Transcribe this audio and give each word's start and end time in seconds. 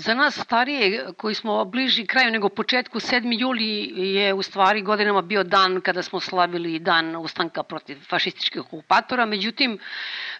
Za 0.00 0.14
nas 0.14 0.38
starije, 0.38 1.06
koji 1.16 1.34
smo 1.34 1.64
bliži 1.64 2.06
kraju 2.06 2.30
nego 2.30 2.48
početku, 2.48 3.00
7. 3.00 3.40
juli 3.40 3.92
je 4.14 4.34
u 4.34 4.42
stvari 4.42 4.82
godinama 4.82 5.22
bio 5.22 5.42
dan 5.44 5.80
kada 5.80 6.02
smo 6.02 6.20
slavili 6.20 6.78
dan 6.78 7.16
ustanka 7.16 7.62
protiv 7.62 7.98
fašističkih 8.08 8.60
okupatora. 8.60 9.26
Međutim, 9.26 9.78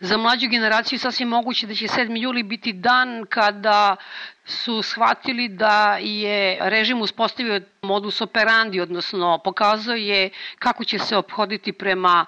za 0.00 0.16
mlađu 0.16 0.48
generaciju 0.48 0.98
sasvim 0.98 1.28
moguće 1.28 1.66
da 1.66 1.74
će 1.74 1.86
7. 1.86 2.22
juli 2.22 2.42
biti 2.42 2.72
dan 2.72 3.26
kada 3.28 3.96
su 4.44 4.82
shvatili 4.82 5.48
da 5.48 5.98
je 6.00 6.58
režim 6.60 7.00
uspostavio 7.00 7.60
modus 7.82 8.20
operandi, 8.20 8.80
odnosno 8.80 9.38
pokazao 9.44 9.96
je 9.96 10.30
kako 10.58 10.84
će 10.84 10.98
se 10.98 11.16
obhoditi 11.16 11.72
prema 11.72 12.26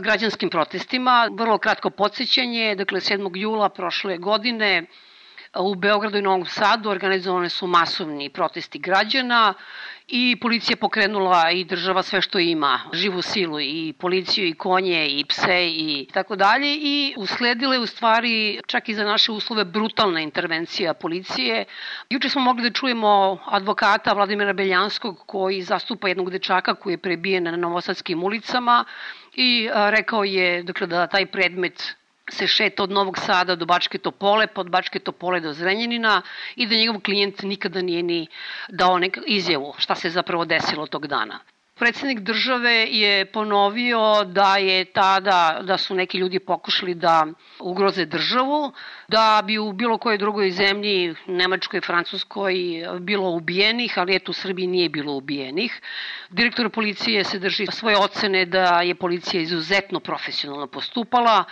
građanskim 0.00 0.50
protestima. 0.50 1.28
Vrlo 1.32 1.58
kratko 1.58 1.90
podsjećanje, 1.90 2.74
dakle 2.74 3.00
7. 3.00 3.36
jula 3.36 3.68
prošle 3.68 4.18
godine 4.18 4.86
U 5.58 5.74
Beogradu 5.74 6.18
i 6.18 6.22
Novom 6.22 6.46
Sadu 6.46 6.90
organizovane 6.90 7.48
su 7.48 7.66
masovni 7.66 8.30
protesti 8.30 8.78
građana 8.78 9.54
i 10.08 10.36
policija 10.40 10.76
pokrenula 10.76 11.50
i 11.50 11.64
država 11.64 12.02
sve 12.02 12.20
što 12.20 12.38
ima, 12.38 12.80
živu 12.92 13.22
silu 13.22 13.60
i 13.60 13.94
policiju 13.98 14.46
i 14.46 14.54
konje 14.54 15.08
i 15.08 15.24
pse 15.24 15.68
i 15.68 16.08
tako 16.12 16.36
dalje 16.36 16.74
i 16.74 17.14
usledile 17.16 17.78
u 17.78 17.86
stvari 17.86 18.60
čak 18.66 18.88
i 18.88 18.94
za 18.94 19.04
naše 19.04 19.32
uslove 19.32 19.64
brutalna 19.64 20.20
intervencija 20.20 20.94
policije. 20.94 21.64
Juče 22.10 22.28
smo 22.28 22.40
mogli 22.40 22.62
da 22.62 22.70
čujemo 22.70 23.38
advokata 23.46 24.12
Vladimira 24.12 24.52
Beljanskog 24.52 25.22
koji 25.26 25.62
zastupa 25.62 26.08
jednog 26.08 26.30
dečaka 26.30 26.74
koji 26.74 26.92
je 26.92 26.98
prebijen 26.98 27.44
na 27.44 27.56
novosadskim 27.56 28.22
ulicama 28.24 28.84
i 29.34 29.68
rekao 29.72 30.24
je 30.24 30.62
dakle, 30.62 30.86
da 30.86 31.06
taj 31.06 31.26
predmet 31.26 31.97
se 32.30 32.46
šeta 32.46 32.82
od 32.82 32.90
Novog 32.90 33.18
Sada 33.18 33.56
do 33.56 33.66
Bačke 33.66 33.98
Topole, 33.98 34.46
pa 34.46 34.60
od 34.60 34.70
Bačke 34.70 34.98
Topole 34.98 35.40
do 35.40 35.52
Zrenjanina 35.52 36.22
i 36.56 36.66
da 36.66 36.74
njegov 36.74 37.00
klijent 37.00 37.42
nikada 37.42 37.82
nije 37.82 38.02
ni 38.02 38.26
dao 38.68 38.98
nek 38.98 39.18
izjavu 39.26 39.74
šta 39.78 39.94
se 39.94 40.10
zapravo 40.10 40.44
desilo 40.44 40.86
tog 40.86 41.06
dana. 41.06 41.40
Predsednik 41.78 42.20
države 42.20 42.86
je 42.90 43.24
ponovio 43.24 44.24
da 44.24 44.56
je 44.56 44.84
tada, 44.84 45.60
da 45.62 45.76
su 45.78 45.94
neki 45.94 46.18
ljudi 46.18 46.38
pokušali 46.38 46.94
da 46.94 47.26
ugroze 47.60 48.04
državu, 48.04 48.72
da 49.08 49.42
bi 49.44 49.58
u 49.58 49.72
bilo 49.72 49.98
kojoj 49.98 50.18
drugoj 50.18 50.50
zemlji, 50.50 51.14
Nemačkoj, 51.26 51.80
Francuskoj, 51.80 52.54
bilo 53.00 53.30
ubijenih, 53.30 53.98
ali 53.98 54.16
eto 54.16 54.30
u 54.30 54.34
Srbiji 54.34 54.66
nije 54.66 54.88
bilo 54.88 55.12
ubijenih. 55.12 55.80
Direktor 56.30 56.70
policije 56.70 57.24
se 57.24 57.38
drži 57.38 57.66
svoje 57.66 57.96
ocene 57.96 58.44
da 58.44 58.82
je 58.82 58.94
policija 58.94 59.40
izuzetno 59.42 60.00
profesionalno 60.00 60.66
postupala, 60.66 61.44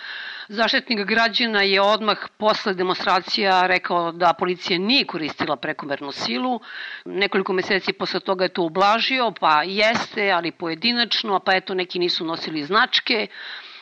Zaštitnik 0.49 1.07
građana 1.07 1.63
je 1.63 1.81
odmah 1.81 2.19
posle 2.39 2.75
demonstracija 2.75 3.67
rekao 3.67 4.13
da 4.13 4.35
policija 4.39 4.79
nije 4.79 5.05
koristila 5.05 5.57
prekomernu 5.57 6.13
silu. 6.13 6.61
Nekoliko 7.05 7.53
meseci 7.53 7.93
posle 7.93 8.21
toga 8.21 8.45
je 8.45 8.53
to 8.53 8.63
ublažio, 8.63 9.33
pa 9.41 9.63
jeste, 9.63 10.31
ali 10.31 10.53
pojedinačno, 10.53 11.41
pa 11.41 11.55
eto 11.57 11.75
neki 11.75 11.99
nisu 11.99 12.25
nosili 12.25 12.65
značke. 12.65 13.27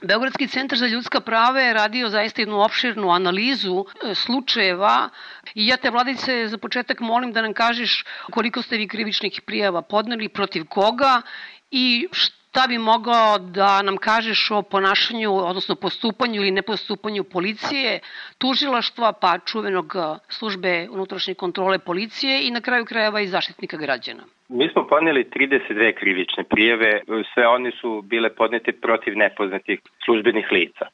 Beogradski 0.02 0.48
centar 0.48 0.78
za 0.78 0.86
ljudska 0.86 1.20
prava 1.20 1.60
je 1.60 1.74
radio 1.74 2.08
zaista 2.08 2.42
jednu 2.42 2.60
opširnu 2.60 3.10
analizu 3.10 3.84
e, 3.84 4.14
slučajeva 4.14 5.08
i 5.54 5.66
ja 5.66 5.76
te 5.76 5.90
vladice 5.90 6.48
za 6.48 6.58
početak 6.58 7.00
molim 7.00 7.32
da 7.32 7.42
nam 7.42 7.52
kažeš 7.54 8.04
koliko 8.30 8.62
ste 8.62 8.76
vi 8.76 8.88
krivičnih 8.88 9.40
prijava 9.46 9.82
podneli, 9.82 10.28
protiv 10.28 10.64
koga 10.64 11.22
i 11.70 12.08
šta 12.12 12.43
šta 12.54 12.66
bi 12.68 12.78
mogao 12.78 13.38
da 13.38 13.82
nam 13.82 13.96
kažeš 13.96 14.50
o 14.50 14.62
ponašanju, 14.62 15.30
odnosno 15.34 15.74
postupanju 15.74 16.34
ili 16.34 16.50
nepostupanju 16.50 17.24
policije, 17.24 18.00
tužilaštva, 18.38 19.12
pa 19.12 19.38
čuvenog 19.38 19.96
službe 20.28 20.88
unutrašnje 20.90 21.34
kontrole 21.34 21.78
policije 21.78 22.46
i 22.46 22.50
na 22.50 22.60
kraju 22.60 22.84
krajeva 22.84 23.20
i 23.20 23.26
zaštitnika 23.26 23.76
građana? 23.76 24.22
Mi 24.48 24.68
smo 24.72 24.86
podneli 24.86 25.24
32 25.24 25.94
krivične 25.98 26.44
prijeve, 26.44 27.00
sve 27.34 27.46
one 27.46 27.70
su 27.80 28.02
bile 28.02 28.34
podnete 28.34 28.72
protiv 28.72 29.16
nepoznatih 29.16 29.80
službenih 30.04 30.46
lica. 30.52 30.86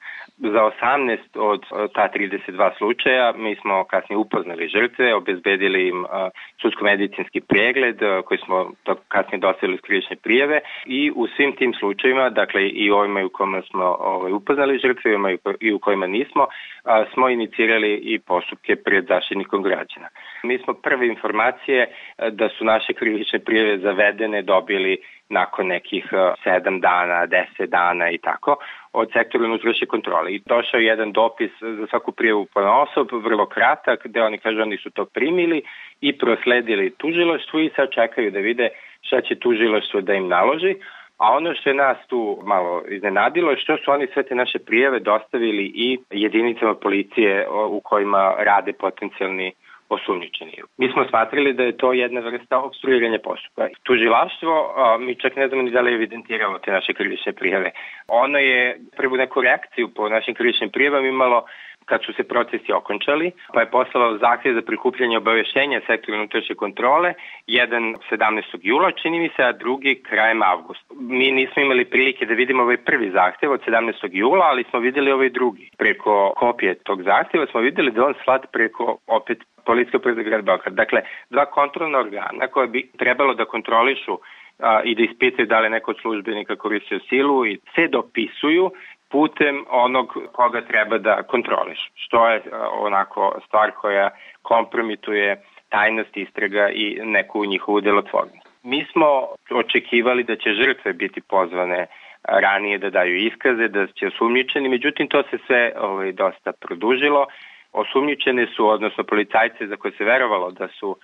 Za 0.42 0.70
18 0.82 1.18
od 1.34 1.62
ta 1.94 2.08
32 2.14 2.70
slučaja 2.78 3.32
mi 3.36 3.56
smo 3.56 3.84
kasnije 3.84 4.16
upoznali 4.16 4.68
žrtve, 4.68 5.14
obezbedili 5.14 5.88
im 5.88 6.04
sudsko-medicinski 6.62 7.40
pregled 7.40 7.98
koji 8.24 8.38
smo 8.38 8.72
kasnije 9.08 9.40
dostavili 9.40 9.74
iz 9.74 9.80
krivične 9.80 10.16
prijeve 10.16 10.60
i 10.86 11.12
u 11.14 11.26
svim 11.36 11.56
tim 11.56 11.74
slučajima, 11.74 12.30
dakle 12.30 12.68
i 12.68 12.90
ovima 12.90 13.24
u 13.24 13.28
kojima 13.28 13.62
smo 13.62 13.84
ovaj, 14.00 14.32
upoznali 14.32 14.78
žrtve 14.78 15.12
i 15.60 15.72
u 15.72 15.78
kojima 15.78 16.06
nismo, 16.06 16.46
smo 17.12 17.28
inicirali 17.28 17.94
i 17.94 18.18
postupke 18.18 18.76
pred 18.76 19.06
zaštitnikom 19.08 19.62
građana. 19.62 20.08
Mi 20.44 20.58
smo 20.58 20.74
prve 20.74 21.06
informacije 21.06 21.86
da 22.30 22.48
su 22.48 22.64
naše 22.64 22.92
krivične 22.92 23.38
prijeve 23.38 23.78
zavedene 23.78 24.42
dobili 24.42 24.98
nakon 25.30 25.66
nekih 25.66 26.12
7 26.12 26.80
dana, 26.80 27.26
10 27.26 27.66
dana 27.66 28.10
i 28.10 28.18
tako 28.18 28.56
od 28.92 29.12
sektora 29.12 29.44
unutrašnje 29.44 29.86
kontrole. 29.86 30.32
I 30.32 30.42
došao 30.46 30.80
je 30.80 30.86
jedan 30.86 31.12
dopis 31.12 31.50
za 31.60 31.86
svaku 31.90 32.12
prijavu 32.12 32.46
po 32.54 32.60
osob, 32.60 33.08
vrlo 33.12 33.46
kratak, 33.46 34.00
gde 34.04 34.22
oni 34.22 34.38
kažu 34.38 34.62
oni 34.62 34.76
su 34.76 34.90
to 34.90 35.04
primili 35.04 35.62
i 36.00 36.18
prosledili 36.18 36.94
tužiloštvu 36.96 37.60
i 37.60 37.70
sad 37.76 37.90
čekaju 37.90 38.30
da 38.30 38.38
vide 38.38 38.68
šta 39.02 39.20
će 39.20 39.34
tužiloštvo 39.34 40.00
da 40.00 40.14
im 40.14 40.28
naloži. 40.28 40.74
A 41.18 41.36
ono 41.36 41.54
što 41.54 41.70
je 41.70 41.74
nas 41.74 41.98
tu 42.08 42.38
malo 42.44 42.82
iznenadilo 42.88 43.50
je 43.50 43.56
što 43.56 43.76
su 43.76 43.90
oni 43.90 44.06
sve 44.12 44.22
te 44.22 44.34
naše 44.34 44.58
prijeve 44.58 44.98
dostavili 45.00 45.72
i 45.74 45.98
jedinicama 46.10 46.74
policije 46.74 47.48
u 47.48 47.80
kojima 47.80 48.34
rade 48.38 48.72
potencijalni 48.72 49.52
osumnjičeni. 49.90 50.52
Mi 50.78 50.88
smo 50.92 51.04
smatrali 51.08 51.52
da 51.52 51.62
je 51.62 51.76
to 51.76 51.92
jedna 51.92 52.20
vrsta 52.20 52.58
obstruiranja 52.58 53.18
postupka. 53.24 53.68
Tužilaštvo, 53.82 54.74
mi 55.00 55.14
čak 55.14 55.36
ne 55.36 55.48
znamo 55.48 55.62
ni 55.62 55.70
da 55.70 55.80
li 55.80 55.90
je 55.90 55.94
evidentiralo 55.94 56.58
te 56.58 56.70
naše 56.70 56.92
krivične 56.92 57.32
prijave. 57.32 57.70
Ono 58.08 58.38
je 58.38 58.80
prvu 58.96 59.16
neku 59.16 59.40
reakciju 59.40 59.88
po 59.94 60.08
našim 60.08 60.34
krivičnim 60.34 60.70
prijevama 60.70 61.08
imalo 61.08 61.44
kad 61.84 62.00
su 62.04 62.12
se 62.12 62.22
procesi 62.22 62.72
okončali, 62.72 63.32
pa 63.54 63.60
je 63.60 63.70
poslao 63.70 64.18
zahtjev 64.18 64.54
za 64.54 64.62
prikupljanje 64.62 65.16
obaveštenja 65.16 65.80
sektora 65.86 66.18
unutrašnje 66.18 66.54
kontrole, 66.54 67.14
jedan 67.46 67.94
17. 68.10 68.42
jula, 68.62 68.90
čini 68.92 69.20
mi 69.20 69.30
se, 69.36 69.42
a 69.42 69.52
drugi 69.52 70.02
krajem 70.08 70.42
avgusta. 70.42 70.94
Mi 71.00 71.30
nismo 71.30 71.62
imali 71.62 71.84
prilike 71.84 72.26
da 72.26 72.34
vidimo 72.34 72.62
ovaj 72.62 72.76
prvi 72.76 73.10
zahtjev 73.10 73.52
od 73.52 73.60
17. 73.66 74.08
jula, 74.12 74.46
ali 74.50 74.64
smo 74.70 74.78
videli 74.78 75.12
ovaj 75.12 75.30
drugi. 75.30 75.70
Preko 75.78 76.32
kopije 76.36 76.74
tog 76.74 77.02
zahtjeva 77.02 77.46
smo 77.46 77.60
videli 77.60 77.90
da 77.90 78.06
on 78.06 78.14
slat 78.24 78.46
preko 78.52 78.98
opet 79.06 79.38
policijska 79.66 79.96
uprava 79.98 80.22
grad 80.22 80.44
Beograd. 80.44 80.74
Dakle, 80.74 81.00
dva 81.30 81.46
kontrolna 81.46 81.98
organa 81.98 82.46
koje 82.46 82.66
bi 82.66 82.90
trebalo 82.98 83.34
da 83.34 83.44
kontrolišu 83.44 84.18
a, 84.58 84.82
i 84.84 84.94
da 84.94 85.02
ispitaju 85.02 85.46
da 85.46 85.60
li 85.60 85.70
neko 85.70 85.90
od 85.90 85.96
službenika 86.00 86.56
koristio 86.56 86.98
silu 87.08 87.46
i 87.46 87.58
se 87.74 87.88
dopisuju 87.88 88.70
putem 89.10 89.64
onog 89.70 90.16
koga 90.32 90.60
treba 90.60 90.98
da 90.98 91.22
kontroliš, 91.22 91.90
što 91.94 92.28
je 92.28 92.42
onako 92.72 93.38
stvar 93.46 93.70
koja 93.70 94.10
kompromituje 94.42 95.42
tajnost 95.68 96.16
istraga 96.16 96.68
i 96.68 96.98
neku 97.04 97.44
njihovu 97.44 97.80
delotvornost. 97.80 98.48
Mi 98.62 98.86
smo 98.92 99.26
očekivali 99.50 100.24
da 100.24 100.36
će 100.36 100.50
žrtve 100.52 100.92
biti 100.92 101.20
pozvane 101.20 101.86
ranije 102.22 102.78
da 102.78 102.90
daju 102.90 103.16
iskaze, 103.16 103.68
da 103.68 103.86
će 103.86 104.06
osumnjičeni, 104.06 104.68
međutim 104.68 105.08
to 105.08 105.22
se 105.22 105.38
sve 105.46 105.72
ovaj, 105.80 106.12
dosta 106.12 106.52
produžilo 106.52 107.26
Osumnjičene 107.72 108.46
su, 108.56 108.68
odnosno 108.68 109.04
policajce 109.04 109.66
za 109.66 109.76
koje 109.76 109.92
se 109.92 110.04
verovalo 110.04 110.50
da 110.50 110.68
su 110.68 110.96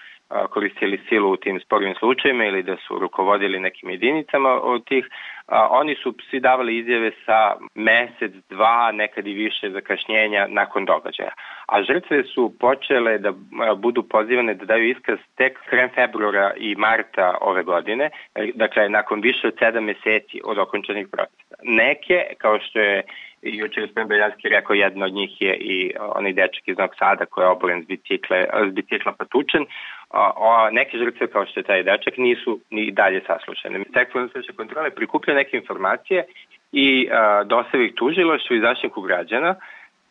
koristili 0.50 1.00
silu 1.08 1.32
u 1.32 1.36
tim 1.36 1.60
spornim 1.60 1.94
slučajima 1.94 2.44
ili 2.44 2.62
da 2.62 2.76
su 2.76 2.98
rukovodili 2.98 3.60
nekim 3.60 3.90
jedinicama 3.90 4.50
od 4.62 4.84
tih, 4.84 5.08
oni 5.70 5.94
su 5.94 6.14
svi 6.30 6.40
davali 6.40 6.78
izjave 6.78 7.10
sa 7.26 7.54
mesec, 7.74 8.32
dva, 8.50 8.92
nekad 8.92 9.26
i 9.26 9.32
više 9.32 9.70
zakašnjenja 9.70 10.46
nakon 10.48 10.84
događaja. 10.84 11.30
A 11.66 11.82
žrtve 11.82 12.24
su 12.24 12.52
počele 12.60 13.18
da 13.18 13.32
budu 13.76 14.02
pozivane 14.02 14.54
da 14.54 14.64
daju 14.64 14.88
iskaz 14.88 15.18
tek 15.36 15.58
krem 15.70 15.88
februara 15.94 16.52
i 16.56 16.74
marta 16.74 17.38
ove 17.40 17.62
godine, 17.62 18.10
dakle 18.54 18.88
nakon 18.88 19.20
više 19.20 19.46
od 19.46 19.54
sedam 19.58 19.84
meseci 19.84 20.40
od 20.44 20.58
okončanih 20.58 21.08
protesta. 21.12 21.56
Neke, 21.62 22.24
kao 22.38 22.58
što 22.60 22.78
je 22.78 23.02
i 23.42 23.56
juče 23.56 23.80
gospodin 23.80 24.08
Beljanski 24.08 24.48
rekao, 24.48 24.74
jedna 24.74 25.06
od 25.06 25.12
njih 25.12 25.42
je 25.42 25.54
i 25.54 25.92
onaj 25.98 26.32
dečak 26.32 26.68
iz 26.68 26.78
Novog 26.78 26.94
Sada 26.98 27.26
koji 27.26 27.70
je 27.70 27.84
bicikle, 27.88 28.46
s 28.70 28.74
bicikla 28.74 29.12
patučen. 29.12 29.66
O, 30.10 30.70
neke 30.70 30.98
žrtve 30.98 31.26
kao 31.26 31.46
što 31.46 31.60
je 31.60 31.64
taj 31.64 31.82
dečak 31.82 32.14
nisu 32.16 32.60
ni 32.70 32.90
dalje 32.90 33.20
saslušane. 33.26 33.84
Sektor 33.94 34.20
unutrašnje 34.20 34.54
kontrole 34.56 34.90
prikuplja 34.90 35.34
neke 35.34 35.56
informacije 35.56 36.24
i 36.72 37.08
dostavi 37.44 37.86
ih 37.86 37.94
tužiloštvu 37.94 38.56
i 38.56 38.60
zaštitniku 38.60 39.00
građana, 39.00 39.54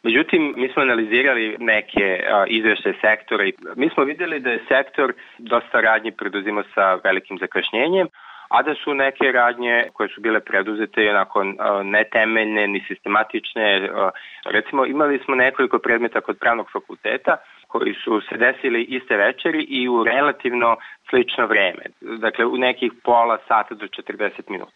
Međutim, 0.05 0.53
mi 0.57 0.69
smo 0.69 0.81
analizirali 0.81 1.55
neke 1.59 2.23
izvešte 2.47 2.93
sektora 3.01 3.45
i 3.45 3.53
mi 3.75 3.89
smo 3.89 4.03
videli 4.03 4.39
da 4.39 4.49
je 4.49 4.65
sektor 4.67 5.13
dosta 5.37 5.81
radnji 5.81 6.11
preduzimo 6.11 6.63
sa 6.73 6.99
velikim 7.03 7.37
zakašnjenjem, 7.37 8.07
a 8.49 8.61
da 8.63 8.75
su 8.75 8.93
neke 8.93 9.31
radnje 9.31 9.83
koje 9.93 10.09
su 10.09 10.21
bile 10.21 10.39
preduzete 10.39 11.09
onako 11.09 11.43
netemeljne 11.83 12.67
ni 12.67 12.83
sistematične. 12.87 13.89
Recimo, 14.45 14.85
imali 14.85 15.19
smo 15.25 15.35
nekoliko 15.35 15.79
predmeta 15.79 16.21
kod 16.21 16.37
pravnog 16.39 16.71
fakulteta 16.71 17.37
koji 17.75 17.93
su 18.03 18.21
se 18.29 18.37
desili 18.37 18.81
iste 18.83 19.15
večeri 19.17 19.61
i 19.69 19.89
u 19.89 20.03
relativno 20.03 20.77
slično 21.09 21.47
vreme. 21.47 21.83
Dakle, 22.01 22.45
u 22.45 22.57
nekih 22.57 22.91
pola 23.03 23.37
sata 23.47 23.75
do 23.75 23.85
40 23.85 24.29
minuta. 24.49 24.71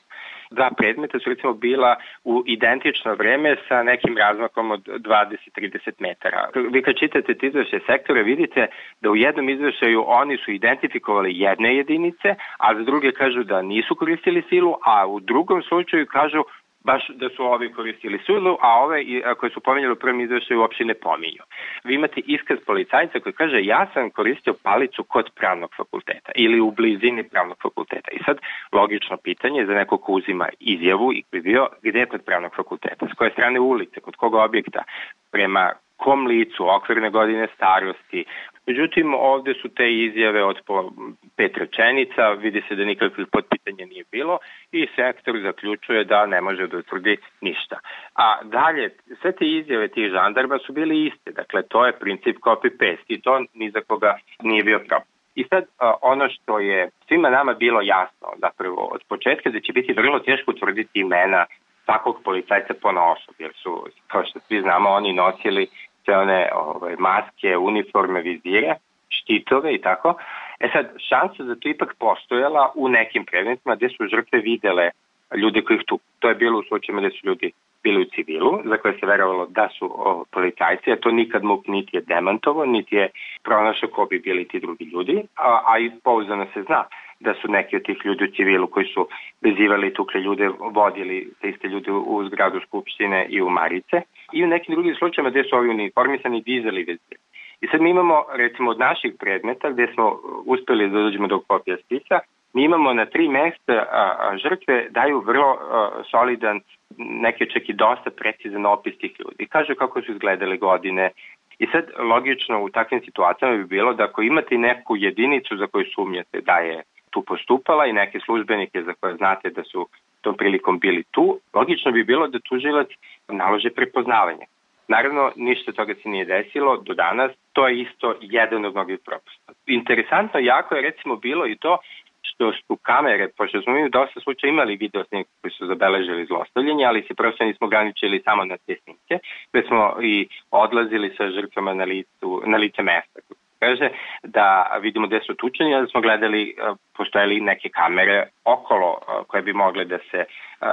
Dva 0.52 0.70
predmeta 0.78 1.20
su 1.20 1.30
recimo 1.30 1.54
bila 1.54 1.96
u 2.24 2.44
identično 2.46 3.14
vreme 3.16 3.56
sa 3.68 3.84
nekim 3.84 4.18
razmakom 4.18 4.72
od 4.72 4.84
20-30 4.88 5.92
metara. 6.00 6.50
Vi 6.72 6.82
kad 6.82 6.96
čitate 6.96 7.34
te 7.34 7.48
izveše 7.48 7.80
sektore 7.86 8.24
vidite 8.24 8.68
da 9.02 9.10
u 9.10 9.16
jednom 9.16 9.50
izvešaju 9.50 10.04
oni 10.08 10.38
su 10.38 10.52
identifikovali 10.52 11.40
jedne 11.40 11.76
jedinice, 11.76 12.36
a 12.58 12.76
za 12.76 12.84
druge 12.84 13.12
kažu 13.12 13.44
da 13.44 13.62
nisu 13.62 13.96
koristili 13.96 14.44
silu, 14.50 14.76
a 14.86 15.08
u 15.08 15.20
drugom 15.20 15.62
slučaju 15.64 16.06
kažu 16.06 16.44
baš 16.84 17.10
da 17.10 17.30
su 17.30 17.44
ovi 17.44 17.74
koristili 17.74 18.20
silu, 18.26 18.58
a 18.62 18.84
ove 18.84 19.04
koje 19.40 19.50
su 19.50 19.60
pominjali 19.60 19.94
u 19.94 20.02
prvom 20.04 20.22
izveštaju 20.22 20.60
uopšte 20.60 20.86
ne 20.86 20.94
pominju. 20.94 21.44
Vi 21.84 21.96
imate 21.96 22.22
iskaz 22.26 22.58
policajca 22.66 23.20
koji 23.20 23.34
kaže 23.34 23.66
ja 23.66 23.88
sam 23.94 24.10
koristio 24.10 24.54
palicu 24.64 25.04
kod 25.04 25.30
pravnog 25.36 25.72
fakulteta 25.78 26.32
ili 26.36 26.60
u 26.60 26.72
blizini 26.72 27.24
pravnog 27.24 27.58
fakulteta. 27.62 28.12
I 28.12 28.24
sad 28.26 28.38
logično 28.72 29.18
pitanje 29.18 29.66
za 29.66 29.74
neko 29.74 29.98
ko 29.98 30.12
uzima 30.12 30.50
izjavu 30.60 31.14
i 31.14 31.24
bi 31.32 31.42
bio 31.42 31.68
gde 31.82 32.00
je 32.00 32.06
kod 32.06 32.22
pravnog 32.26 32.56
fakulteta, 32.56 33.08
s 33.12 33.14
koje 33.14 33.32
strane 33.32 33.60
ulice, 33.60 34.00
kod 34.00 34.16
koga 34.16 34.44
objekta, 34.44 34.84
prema 35.32 35.72
kom 35.98 36.28
licu, 36.28 36.70
okvirne 36.70 37.10
godine 37.10 37.48
starosti. 37.56 38.26
Međutim, 38.68 39.14
ovde 39.14 39.54
su 39.62 39.70
te 39.70 39.94
izjave 39.94 40.44
od 40.44 40.58
po 40.66 40.92
pet 41.38 41.58
rečenica, 41.58 42.30
vidi 42.30 42.64
se 42.68 42.76
da 42.76 42.86
nikakvih 42.86 43.28
potpitanja 43.32 43.86
nije 43.86 44.04
bilo 44.12 44.38
i 44.72 44.88
sektor 44.96 45.40
zaključuje 45.42 46.04
da 46.04 46.26
ne 46.26 46.42
može 46.42 46.68
da 46.68 46.78
utvrdi 46.78 47.18
ništa. 47.42 47.80
A 48.16 48.44
dalje, 48.44 48.90
sve 49.22 49.32
te 49.32 49.46
izjave 49.46 49.88
tih 49.88 50.12
žandarma 50.12 50.58
su 50.58 50.74
bili 50.74 51.06
iste, 51.06 51.32
dakle 51.32 51.62
to 51.64 51.86
je 51.86 52.00
princip 52.00 52.38
copy-paste 52.38 53.08
i 53.08 53.22
to 53.22 53.44
ni 53.54 53.72
za 53.72 53.82
koga 53.88 54.18
nije 54.44 54.64
bio 54.64 54.80
problem. 54.80 55.08
I 55.36 55.44
sad 55.44 55.64
ono 56.02 56.30
što 56.30 56.60
je 56.60 56.90
svima 57.08 57.30
nama 57.30 57.54
bilo 57.54 57.82
jasno 57.82 58.28
zapravo 58.42 58.90
od 58.92 59.02
početka 59.10 59.50
da 59.50 59.60
će 59.60 59.74
biti 59.74 59.94
vrlo 59.94 60.20
teško 60.20 60.52
utvrditi 60.52 61.00
imena 61.00 61.46
svakog 61.86 62.22
policajca 62.24 62.74
po 62.82 62.90
osob, 62.90 63.36
jer 63.40 63.52
su, 63.54 63.88
kao 64.08 64.24
što 64.26 64.40
svi 64.40 64.62
znamo, 64.62 64.90
oni 64.90 65.14
nosili 65.14 65.68
sve 66.10 66.18
one 66.18 66.50
ovaj, 66.54 66.96
maske, 67.00 67.58
uniforme, 67.58 68.22
vizire, 68.22 68.76
štitove 69.10 69.76
i 69.76 69.82
tako. 69.82 70.16
E 70.60 70.70
sad, 70.74 70.86
šansa 71.10 71.44
za 71.44 71.56
to 71.56 71.70
ipak 71.70 71.96
postojala 72.00 72.72
u 72.76 72.90
nekim 72.90 73.26
predmetima 73.26 73.76
gde 73.76 73.90
su 73.90 74.08
žrtve 74.08 74.40
videle 74.40 74.90
ljude 75.36 75.62
koji 75.62 75.78
ih 75.78 75.84
tu. 75.88 76.00
To 76.20 76.30
je 76.30 76.36
bilo 76.36 76.60
u 76.60 76.64
slučajima 76.64 77.02
gde 77.02 77.12
su 77.12 77.28
ljudi 77.28 77.52
bili 77.84 78.02
u 78.02 78.06
civilu, 78.06 78.60
za 78.66 78.78
koje 78.78 79.00
se 79.00 79.06
verovalo 79.06 79.46
da 79.46 79.70
su 79.80 79.86
policajci, 80.32 80.92
a 80.92 80.96
to 80.96 81.12
nikad 81.12 81.44
MUP 81.44 81.68
niti 81.68 81.98
je 81.98 82.02
demantovo, 82.02 82.66
niti 82.66 82.96
je 82.96 83.10
pronašao 83.44 83.90
ko 83.90 84.06
bi 84.06 84.20
bili 84.20 84.48
ti 84.48 84.60
drugi 84.60 84.86
ljudi, 84.86 85.24
a, 85.36 85.62
a 85.66 85.80
i 85.80 85.92
pouzdano 86.04 86.46
se 86.54 86.64
zna 86.64 86.84
da 87.20 87.34
su 87.42 87.52
neki 87.52 87.76
od 87.76 87.84
tih 87.84 87.98
ljudi 88.06 88.24
u 88.24 88.32
civilu 88.36 88.68
koji 88.68 88.86
su 88.86 89.08
bezivali 89.42 89.94
tukle 89.94 90.22
ljude, 90.22 90.50
vodili 90.60 91.34
te 91.42 91.50
iste 91.50 91.68
ljude 91.68 91.92
u 91.92 92.26
zgradu 92.28 92.60
Skupštine 92.60 93.26
i 93.30 93.42
u 93.42 93.50
Marice 93.50 94.02
i 94.34 94.44
u 94.44 94.48
nekim 94.48 94.76
drugim 94.76 94.96
slučajima 94.96 95.30
gde 95.30 95.44
su 95.44 95.56
ovi 95.56 95.70
uniformisani 95.70 96.42
dizali 96.42 96.84
vezir. 96.84 97.18
I 97.62 97.68
sad 97.68 97.82
mi 97.82 97.90
imamo, 97.90 98.24
recimo, 98.34 98.72
od 98.72 98.80
naših 98.80 99.14
predmeta 99.20 99.70
gde 99.70 99.88
smo 99.94 100.20
uspeli 100.46 100.90
da 100.90 101.00
dođemo 101.00 101.28
do 101.28 101.40
kopija 101.40 101.78
spisa, 101.78 102.20
mi 102.54 102.64
imamo 102.64 102.94
na 102.94 103.06
tri 103.06 103.30
mesta 103.30 103.74
a, 103.74 104.16
a, 104.20 104.38
žrtve 104.38 104.88
daju 104.90 105.20
vrlo 105.20 105.58
a, 105.60 105.90
solidan, 106.12 106.60
neki 106.98 107.50
čak 107.50 107.70
i 107.70 107.74
dosta 107.74 108.10
precizan 108.10 108.66
opis 108.66 108.98
tih 108.98 109.12
ljudi. 109.20 109.46
Kažu 109.46 109.76
kako 109.76 110.02
su 110.02 110.12
izgledale 110.12 110.58
godine, 110.58 111.12
I 111.60 111.68
sad, 111.72 111.86
logično, 112.00 112.64
u 112.64 112.70
takvim 112.70 113.02
situacijama 113.06 113.58
bi 113.58 113.66
bilo 113.66 113.94
da 113.94 114.04
ako 114.04 114.22
imate 114.22 114.58
neku 114.58 114.96
jedinicu 114.96 115.58
za 115.58 115.68
koju 115.68 115.86
sumnjate 115.96 116.42
da 116.42 116.58
je 116.58 116.84
tu 117.10 117.22
postupala 117.22 117.86
i 117.86 117.94
neke 117.94 118.20
službenike 118.20 118.84
za 118.84 118.94
koje 119.00 119.16
znate 119.16 119.50
da 119.50 119.64
su 119.64 119.88
tom 120.22 120.38
prilikom 120.38 120.80
bili 120.80 121.04
tu, 121.12 121.40
logično 121.54 121.92
bi 121.92 122.04
bilo 122.04 122.28
da 122.28 122.40
tužilac 122.40 122.88
nalože 123.28 123.70
prepoznavanje. 123.70 124.46
Naravno, 124.88 125.32
ništa 125.36 125.72
toga 125.72 125.94
se 126.04 126.10
nije 126.10 126.26
desilo 126.26 126.78
do 126.78 126.94
danas, 126.94 127.32
to 127.54 127.68
je 127.68 127.82
isto 127.82 128.16
jedan 128.22 128.66
od 128.66 128.74
mnogih 128.74 129.00
propusta. 129.06 129.54
Interesantno 129.68 130.40
jako 130.40 130.76
je 130.76 130.82
recimo 130.82 131.16
bilo 131.16 131.48
i 131.48 131.56
to 131.56 131.78
što 132.22 132.52
su 132.68 132.76
kamere, 132.82 133.28
pošto 133.38 133.62
smo 133.62 133.74
mi 133.74 133.90
dosta 133.90 134.20
slučaja 134.20 134.50
imali 134.50 134.76
video 134.76 135.04
snimke 135.04 135.30
koji 135.42 135.52
su 135.52 135.66
zabeležili 135.66 136.26
zlostavljanje, 136.26 136.86
ali 136.86 137.06
se 137.08 137.14
prosto 137.14 137.46
nismo 137.46 137.68
ograničili 137.68 138.22
samo 138.26 138.46
na 138.46 138.58
te 138.58 138.76
snimke, 138.84 139.20
već 139.54 139.68
smo 139.68 139.96
i 140.02 140.28
odlazili 140.52 141.14
sa 141.18 141.30
žrtvama 141.30 141.74
na, 141.74 141.84
licu, 141.84 142.42
na 142.46 142.58
lice 142.58 142.82
mesta, 142.84 143.20
kaže 143.60 143.90
da 144.24 144.78
vidimo 144.82 145.08
gde 145.08 145.20
su 145.20 145.34
tučeni, 145.36 145.82
da 145.82 145.88
smo 145.88 146.02
gledali, 146.02 146.42
e, 146.50 146.74
postojali 146.98 147.42
neke 147.42 147.70
kamere 147.70 148.28
okolo 148.46 148.98
e, 149.02 149.24
koje 149.28 149.42
bi 149.44 149.54
mogle 149.54 149.86
da 149.86 149.98
se 150.12 150.18
e, 150.18 150.26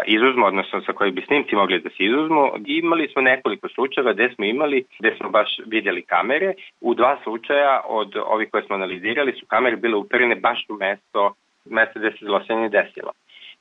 izuzmu, 0.07 0.47
odnosno 0.47 0.81
sa 0.81 0.93
koje 0.93 1.11
bi 1.11 1.27
snimci 1.27 1.57
mogli 1.57 1.81
da 1.81 1.91
se 1.91 2.05
izuzmu. 2.05 2.51
Imali 2.67 3.09
smo 3.09 3.23
nekoliko 3.23 3.69
slučajeva 3.69 4.13
gde 4.13 4.31
smo 4.35 4.45
imali, 4.45 4.85
gde 4.99 5.15
smo 5.17 5.31
baš 5.31 5.49
vidjeli 5.67 6.03
kamere. 6.03 6.53
U 6.81 6.95
dva 6.95 7.19
slučaja 7.23 7.81
od 7.85 8.17
ovih 8.27 8.49
koje 8.51 8.63
smo 8.63 8.75
analizirali 8.75 9.33
su 9.33 9.47
kamere 9.47 9.77
bile 9.77 9.97
uperene 9.97 10.35
baš 10.35 10.67
u 10.69 10.75
mesto, 10.75 11.35
mesto 11.65 11.99
gde 11.99 12.11
se 12.11 12.25
zlosenje 12.25 12.69
desilo. 12.69 13.13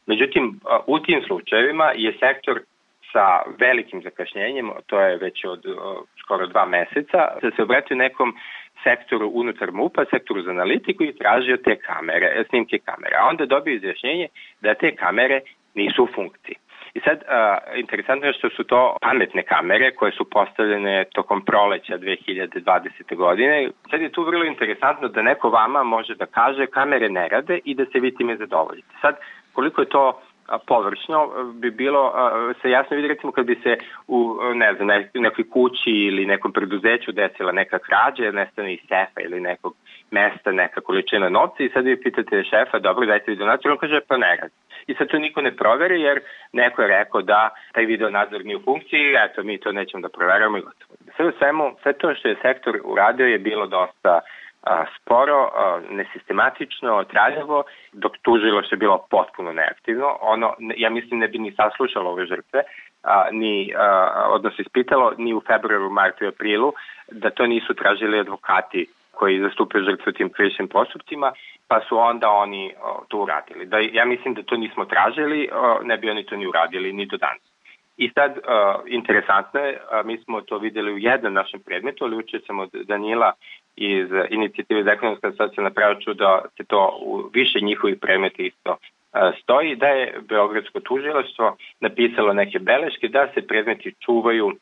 Međutim, 0.06 0.60
u 0.88 1.00
tim 1.00 1.22
slučajevima 1.28 1.92
je 1.96 2.18
sektor 2.20 2.60
sa 3.12 3.42
velikim 3.60 4.02
zakašnjenjem, 4.02 4.72
to 4.86 5.00
je 5.00 5.18
već 5.18 5.46
od 5.46 5.62
skoro 6.22 6.48
dva 6.48 6.66
meseca, 6.66 7.28
da 7.42 7.52
se 7.56 7.64
obratio 7.64 7.98
nekom 7.98 8.36
sektoru 8.86 9.28
unutar 9.42 9.72
MUPA, 9.72 10.06
sektoru 10.14 10.42
za 10.42 10.52
analitiku 10.52 11.04
i 11.04 11.18
tražio 11.22 11.58
te 11.58 11.76
kamere, 11.88 12.44
snimke 12.50 12.78
kamere. 12.88 13.16
A 13.20 13.28
onda 13.32 13.46
dobio 13.46 13.74
izjašnjenje 13.74 14.28
da 14.62 14.74
te 14.74 14.96
kamere 14.96 15.42
nisu 15.74 16.04
u 16.04 16.14
funkciji. 16.16 16.58
I 16.98 17.00
sad, 17.00 17.18
uh, 17.18 17.80
interesantno 17.80 18.28
je 18.28 18.34
što 18.34 18.50
su 18.50 18.64
to 18.64 18.98
pametne 19.02 19.44
kamere 19.44 19.92
koje 19.92 20.12
su 20.12 20.30
postavljene 20.30 21.06
tokom 21.14 21.46
proleća 21.46 21.98
2020. 21.98 23.16
godine. 23.16 23.70
Sad 23.92 24.02
je 24.02 24.12
tu 24.12 24.24
vrlo 24.24 24.46
interesantno 24.46 25.08
da 25.08 25.22
neko 25.22 25.50
vama 25.50 25.84
može 25.84 26.16
da 26.16 26.26
kaže 26.26 26.66
kamere 26.66 27.10
ne 27.10 27.28
rade 27.28 27.60
i 27.66 27.76
da 27.76 27.86
se 27.86 28.00
vi 28.00 28.16
time 28.16 28.38
zadovoljite. 28.38 28.94
Sad, 29.02 29.16
koliko 29.54 29.82
je 29.82 29.90
to 29.90 30.22
površno 30.68 31.30
bi 31.54 31.72
bilo 31.72 32.14
se 32.62 32.70
jasno 32.70 32.96
vidi 32.96 33.08
recimo 33.08 33.32
kad 33.32 33.46
bi 33.46 33.60
se 33.64 33.78
u 34.08 34.38
ne 34.54 34.74
znam 34.74 34.88
nekoj 35.14 35.50
kući 35.50 35.92
ili 35.92 36.26
nekom 36.26 36.52
preduzeću 36.54 37.12
desila 37.12 37.52
neka 37.52 37.80
krađa, 37.80 38.32
nestane 38.32 38.74
iz 38.74 38.80
sefa 38.80 39.22
ili 39.22 39.40
nekog 39.40 39.76
mesta 40.12 40.52
neka 40.52 40.82
količina 40.82 41.30
novca 41.30 41.64
i 41.64 41.70
sad 41.70 41.86
vi 41.86 42.02
pitate 42.02 42.44
šefa, 42.44 42.80
dobro 42.80 43.06
dajte 43.06 43.32
video 43.32 43.48
nadzor, 43.48 43.72
on 43.72 43.78
kaže 43.78 44.00
pa 44.08 44.18
ne 44.18 44.36
radi. 44.42 44.54
I 44.88 44.94
sad 44.96 45.08
to 45.08 45.18
niko 45.20 45.42
ne 45.42 45.56
proveri 45.56 46.02
jer 46.02 46.20
neko 46.54 46.82
je 46.82 46.88
rekao 46.88 47.22
da 47.22 47.50
taj 47.72 47.86
video 47.86 48.10
nadzor 48.10 48.46
nije 48.46 48.58
u 48.58 48.62
funkciji, 48.66 49.16
eto 49.26 49.44
mi 49.44 49.60
to 49.60 49.72
nećemo 49.72 50.02
da 50.02 50.10
proveramo 50.10 50.58
i 50.58 50.62
gotovo. 50.62 50.96
Sve 51.16 51.26
u 51.28 51.32
svemu, 51.38 51.76
sve 51.82 51.94
to 51.94 52.16
što 52.16 52.28
je 52.28 52.36
sektor 52.42 52.80
uradio 52.84 53.28
je 53.28 53.40
bilo 53.40 53.68
dosta 53.68 54.14
a, 54.14 54.20
sporo, 54.96 55.52
a, 55.56 55.82
nesistematično, 55.90 57.04
traljavo, 57.04 57.64
dok 57.94 58.18
tužilo 58.22 58.64
se 58.64 58.76
bilo 58.76 59.06
potpuno 59.10 59.54
neaktivno. 59.54 60.18
Ono, 60.22 60.54
ja 60.78 60.90
mislim 60.90 61.20
ne 61.20 61.28
bi 61.28 61.40
ni 61.40 61.52
saslušalo 61.52 62.12
ove 62.12 62.26
žrtve, 62.26 62.64
a, 63.04 63.28
ni, 63.32 63.74
a, 63.78 64.28
odnosno 64.30 64.62
ispitalo 64.62 65.14
ni 65.18 65.34
u 65.34 65.42
februaru, 65.48 65.90
martu 65.90 66.24
i 66.24 66.28
aprilu, 66.28 66.74
da 67.12 67.30
to 67.30 67.48
nisu 67.48 67.74
tražili 67.74 68.20
advokati 68.20 68.88
koji 69.12 69.40
zastupaju 69.40 69.86
žrtve 69.86 70.10
u 70.10 70.14
tim 70.14 70.30
krivičnim 70.30 70.68
postupcima, 70.68 71.32
pa 71.68 71.80
su 71.90 71.98
onda 71.98 72.30
oni 72.30 72.74
o, 72.84 73.04
to 73.08 73.18
uradili. 73.18 73.66
Da, 73.66 73.78
ja 73.80 74.06
mislim 74.06 74.34
da 74.34 74.44
to 74.44 74.58
nismo 74.58 74.86
tražili, 74.86 75.50
o, 75.54 75.80
ne 75.84 75.98
bi 75.98 76.10
oni 76.10 76.26
to 76.26 76.36
ni 76.36 76.48
uradili 76.48 76.94
ni 76.94 77.06
do 77.06 77.18
danas. 77.18 77.56
I 77.98 78.10
sad, 78.10 78.32
uh, 78.38 78.82
interesantno 78.88 79.60
je, 79.60 79.74
uh, 79.74 80.06
mi 80.06 80.18
smo 80.18 80.42
to 80.42 80.58
videli 80.58 80.94
u 80.94 80.98
jednom 80.98 81.34
našem 81.34 81.60
predmetu, 81.60 82.04
ali 82.04 82.18
učio 82.18 82.40
sam 82.48 82.60
od 82.60 82.70
Danila 82.74 83.32
iz 83.78 84.08
inicijative 84.30 84.84
za 84.84 84.92
ekonomska 84.92 85.32
socijalna 85.32 85.70
prava 85.70 85.96
da 86.14 86.42
se 86.58 86.64
to 86.64 87.00
u 87.02 87.30
više 87.34 87.60
njihovih 87.62 87.98
predmeta 88.02 88.44
isto 88.44 88.72
uh, 88.72 88.78
stoji, 89.42 89.76
da 89.76 89.88
je 89.88 90.20
Beogradsko 90.30 90.80
tužilaštvo 90.80 91.58
napisalo 91.80 92.34
neke 92.34 92.60
beleške 92.60 93.08
da 93.08 93.28
se 93.34 93.48
predmeti 93.48 93.94
čuvaju 94.06 94.54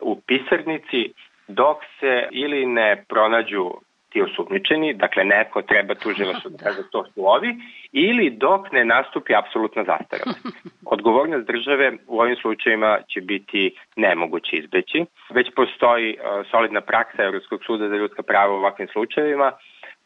u 0.00 0.20
pisarnici 0.26 1.12
dok 1.48 1.76
se 2.00 2.28
ili 2.30 2.66
ne 2.66 3.04
pronađu 3.08 3.70
ti 4.10 4.22
osumničeni, 4.22 4.94
dakle 4.94 5.24
neko 5.24 5.62
treba 5.62 5.94
tužilaštvo 5.94 6.50
da 6.50 6.58
kaže 6.64 6.82
to 6.92 7.04
su 7.04 7.28
ovi, 7.28 7.56
ili 7.92 8.30
dok 8.30 8.72
ne 8.72 8.84
nastupi 8.84 9.34
apsolutna 9.34 9.84
zastarelost. 9.84 10.46
Odgovornost 10.94 11.46
države 11.46 11.92
u 12.06 12.20
ovim 12.20 12.36
slučajima 12.36 12.98
će 13.08 13.20
biti 13.20 13.76
nemoguće 13.96 14.56
izbeći. 14.56 15.04
Već 15.30 15.46
postoji 15.56 16.16
uh, 16.16 16.46
solidna 16.50 16.80
praksa 16.80 17.22
Evropskog 17.22 17.60
suda 17.66 17.88
za 17.88 17.96
ljudska 17.96 18.22
prava 18.22 18.52
u 18.54 18.56
ovakvim 18.56 18.88
slučajevima, 18.88 19.52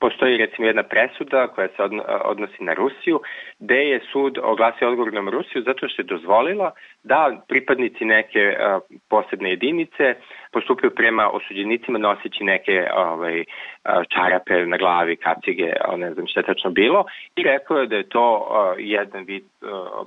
postoji 0.02 0.37
recimo 0.37 0.66
jedna 0.66 0.82
presuda 0.82 1.47
koja 1.54 1.68
se 1.68 1.82
odnosi 2.25 2.64
na 2.64 2.75
Rusiju, 2.75 3.21
gde 3.59 3.80
je 3.90 4.00
sud 4.12 4.38
oglasio 4.42 4.88
odgovornom 4.88 5.28
Rusiju 5.28 5.62
zato 5.62 5.88
što 5.88 6.02
je 6.02 6.12
dozvolila 6.14 6.71
da 7.02 7.42
pripadnici 7.49 8.04
neke 8.04 8.56
posebne 9.11 9.50
jedinice 9.50 10.14
postupaju 10.52 10.90
prema 10.94 11.30
osuđenicima 11.30 11.99
noseći 11.99 12.44
neke 12.44 12.87
ovaj, 12.97 13.44
čarape 14.14 14.66
na 14.66 14.76
glavi, 14.76 15.16
kacige, 15.16 15.73
ne 15.97 16.12
znam 16.14 16.26
šta 16.26 16.40
je 16.40 16.50
tačno 16.52 16.71
bilo 16.71 17.04
i 17.37 17.42
rekao 17.42 17.76
je 17.78 17.87
da 17.87 17.97
je 17.97 18.09
to 18.09 18.26
jedan 18.78 19.25
vid 19.25 19.44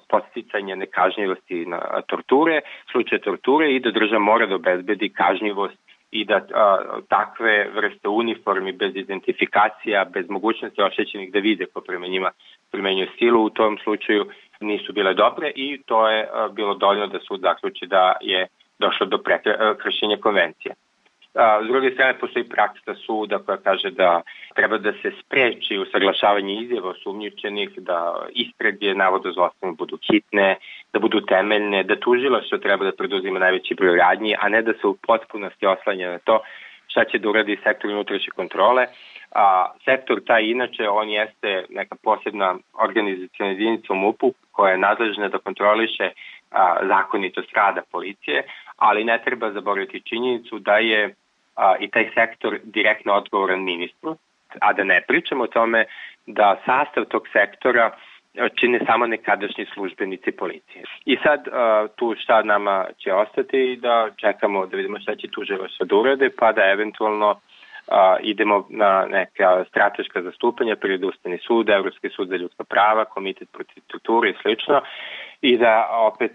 posticanja 0.09 0.75
nekažnjivosti 0.75 1.65
na 1.65 1.79
torture, 2.07 2.61
slučaje 2.91 3.21
torture 3.21 3.71
i 3.71 3.79
da 3.79 3.91
država 3.91 4.19
mora 4.19 4.45
da 4.45 4.55
obezbedi 4.55 5.09
kažnjivost 5.09 5.84
i 6.15 6.25
da 6.25 6.35
a, 6.53 6.99
takve 7.09 7.69
vrste 7.75 8.07
uniformi 8.07 8.71
bez 8.71 8.95
identifikacija, 8.95 10.05
bez 10.13 10.29
mogućnosti 10.29 10.81
oštećenih 10.81 11.31
da 11.31 11.39
vide 11.39 11.65
ko 11.65 11.81
prema 11.81 12.07
njima 12.07 12.31
primenjuje 12.71 13.09
silu 13.17 13.43
u 13.45 13.49
tom 13.49 13.77
slučaju 13.83 14.25
nisu 14.59 14.93
bile 14.93 15.13
dobre 15.13 15.51
i 15.55 15.81
to 15.85 16.09
je 16.09 16.27
a, 16.33 16.47
bilo 16.47 16.73
dovoljno 16.75 17.07
da 17.07 17.19
sud 17.19 17.41
zaključi 17.41 17.85
da 17.87 18.13
je 18.21 18.47
došlo 18.79 19.05
do 19.05 19.17
prekršenja 19.17 20.17
konvencije. 20.21 20.75
A, 21.35 21.61
s 21.63 21.67
druge 21.67 21.91
strane, 21.91 22.19
postoji 22.19 22.49
praksa 22.49 22.95
suda 23.05 23.39
koja 23.39 23.57
kaže 23.57 23.91
da 23.91 24.21
treba 24.55 24.77
da 24.77 24.91
se 25.01 25.11
spreči 25.21 25.77
usaglašavanje 25.77 26.53
izjeva 26.53 26.89
osumnjičenih, 26.89 27.69
da 27.77 28.27
istrage 28.29 28.93
navoda 28.95 29.31
zlostavljanja 29.31 29.75
budu 29.77 29.97
hitne, 30.07 30.55
da 30.93 30.99
budu 30.99 31.21
temeljne, 31.21 31.83
da 31.83 31.95
što 32.47 32.57
treba 32.57 32.85
da 32.85 32.91
preduzima 32.91 33.39
najveći 33.39 33.75
broj 33.75 33.97
radnji, 33.97 34.35
a 34.39 34.49
ne 34.49 34.61
da 34.61 34.73
se 34.73 34.87
u 34.87 34.97
potpunosti 35.07 35.65
oslanja 35.65 36.11
na 36.11 36.19
to 36.19 36.39
šta 36.87 37.03
će 37.05 37.19
da 37.19 37.29
uradi 37.29 37.57
sektor 37.63 37.91
unutrašnje 37.91 38.31
kontrole. 38.35 38.87
A, 39.31 39.71
sektor 39.85 40.21
taj 40.25 40.43
inače, 40.43 40.89
on 40.89 41.09
jeste 41.09 41.65
neka 41.69 41.95
posebna 42.03 42.55
organizacijona 42.73 43.51
jedinica 43.51 43.93
u 43.93 43.95
MUP-u 43.95 44.33
koja 44.51 44.71
je 44.71 44.77
nadležna 44.77 45.27
da 45.27 45.37
kontroliše 45.37 46.09
a, 46.51 46.75
zakonitost 46.87 47.53
rada 47.53 47.81
policije, 47.91 48.43
ali 48.77 49.03
ne 49.03 49.21
treba 49.25 49.51
zaboraviti 49.51 50.01
činjenicu 50.01 50.59
da 50.59 50.77
je 50.77 51.15
a, 51.55 51.75
i 51.79 51.89
taj 51.89 52.09
sektor 52.13 52.59
direktno 52.63 53.13
odgovoran 53.13 53.63
ministru, 53.63 54.17
a 54.61 54.73
da 54.73 54.83
ne 54.83 55.01
pričamo 55.07 55.43
o 55.43 55.47
tome 55.47 55.85
da 56.25 56.61
sastav 56.65 57.05
tog 57.05 57.27
sektora 57.33 57.91
čine 58.55 58.79
samo 58.85 59.07
nekadašnji 59.07 59.65
službenici 59.73 60.31
policije. 60.31 60.83
I 61.05 61.17
sad 61.23 61.47
uh, 61.47 61.89
tu 61.95 62.15
šta 62.19 62.43
nama 62.43 62.85
će 62.97 63.13
ostati 63.13 63.79
da 63.81 64.09
čekamo 64.17 64.65
da 64.65 64.77
vidimo 64.77 64.99
šta 64.99 65.15
će 65.15 65.27
tužilaštvo 65.31 65.85
da 65.85 65.95
urade, 65.95 66.29
pa 66.39 66.51
da 66.51 66.71
eventualno 66.71 67.29
uh, 67.31 67.95
idemo 68.21 68.65
na 68.69 69.05
neka 69.09 69.65
strateška 69.69 70.21
zastupanja 70.21 70.75
pred 70.75 71.01
sud, 71.47 71.69
Evropski 71.69 72.09
sud 72.09 72.27
za 72.27 72.35
ljudska 72.35 72.63
prava, 72.63 73.05
Komitet 73.05 73.49
protiv 73.51 73.81
strukture 73.83 74.29
i 74.29 74.35
slično 74.41 74.81
i 75.41 75.57
da 75.57 75.89
opet 75.91 76.31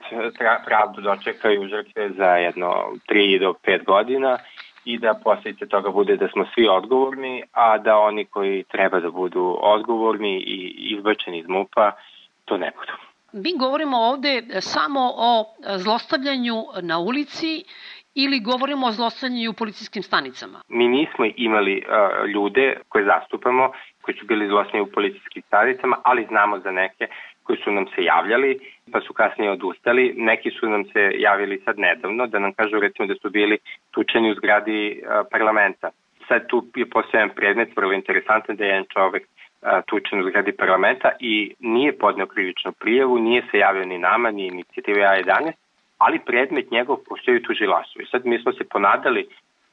pravdu 0.67 1.01
dočekaju 1.01 1.69
žrtve 1.69 2.11
za 2.11 2.37
jedno 2.37 2.93
3 3.09 3.41
do 3.41 3.55
5 3.65 3.85
godina 3.85 4.39
i 4.85 4.99
da 4.99 5.21
posljedice 5.25 5.67
toga 5.67 5.91
bude 5.91 6.17
da 6.17 6.29
smo 6.29 6.45
svi 6.55 6.69
odgovorni, 6.69 7.43
a 7.53 7.79
da 7.79 7.97
oni 7.99 8.25
koji 8.25 8.65
treba 8.65 9.01
da 9.01 9.11
budu 9.11 9.59
odgovorni 9.61 10.37
i 10.37 10.89
izbačeni 10.97 11.39
iz 11.39 11.49
MUPA 11.49 11.93
to 12.45 12.57
ne 12.57 12.71
budu. 12.77 12.93
Mi 13.33 13.59
govorimo 13.59 13.97
ovde 13.97 14.43
samo 14.61 15.13
o 15.17 15.45
zlostavljanju 15.77 16.65
na 16.83 16.99
ulici 16.99 17.65
ili 18.15 18.41
govorimo 18.41 18.87
o 18.87 18.93
zlostavljanju 18.93 19.51
u 19.51 19.55
policijskim 19.55 20.03
stanicama? 20.03 20.61
Mi 20.69 20.89
nismo 20.89 21.25
imali 21.37 21.83
uh, 21.83 22.29
ljude 22.29 22.77
koje 22.89 23.05
zastupamo 23.05 23.73
koji 24.03 24.17
su 24.17 24.27
bili 24.27 24.49
zlostavljeni 24.49 24.89
u 24.89 24.93
policijskim 24.93 25.43
stanicama, 25.47 25.97
ali 26.05 26.27
znamo 26.29 26.59
za 26.59 26.71
neke 26.71 27.07
koji 27.51 27.63
su 27.65 27.73
nam 27.73 27.87
se 27.95 28.05
javljali, 28.05 28.59
pa 28.93 29.01
su 29.01 29.13
kasnije 29.13 29.51
odustali. 29.51 30.15
Neki 30.17 30.51
su 30.51 30.69
nam 30.69 30.85
se 30.85 31.03
javili 31.19 31.63
sad 31.65 31.79
nedavno, 31.79 32.27
da 32.27 32.39
nam 32.39 32.53
kažu 32.53 32.81
recimo 32.81 33.07
da 33.07 33.15
su 33.15 33.31
bili 33.31 33.59
tučeni 33.91 34.31
u 34.31 34.35
zgradi 34.35 34.81
uh, 35.03 35.27
parlamenta. 35.31 35.91
Sad 36.29 36.47
tu 36.47 36.67
je 36.77 36.87
postojan 36.91 37.31
predmet, 37.31 37.77
vrlo 37.77 37.93
interesantan 37.93 38.57
da 38.57 38.65
je 38.65 38.69
jedan 38.69 38.87
čovek 38.93 39.25
uh, 39.27 39.69
tučen 39.87 40.21
u 40.21 40.29
zgradi 40.29 40.53
parlamenta 40.53 41.11
i 41.21 41.55
nije 41.59 41.99
podneo 41.99 42.27
krivičnu 42.27 42.73
prijavu, 42.73 43.19
nije 43.19 43.43
se 43.51 43.59
javio 43.59 43.85
ni 43.85 43.99
nama, 43.99 44.31
ni 44.31 44.47
inicijative 44.47 45.01
A11, 45.01 45.53
ali 45.99 46.27
predmet 46.27 46.71
njegov 46.71 46.97
postoji 47.09 47.37
u 47.37 47.43
tužilaštvu. 47.43 48.03
I 48.03 48.11
sad 48.11 48.27
mi 48.27 48.39
smo 48.39 48.53
se 48.53 48.65
ponadali 48.65 49.29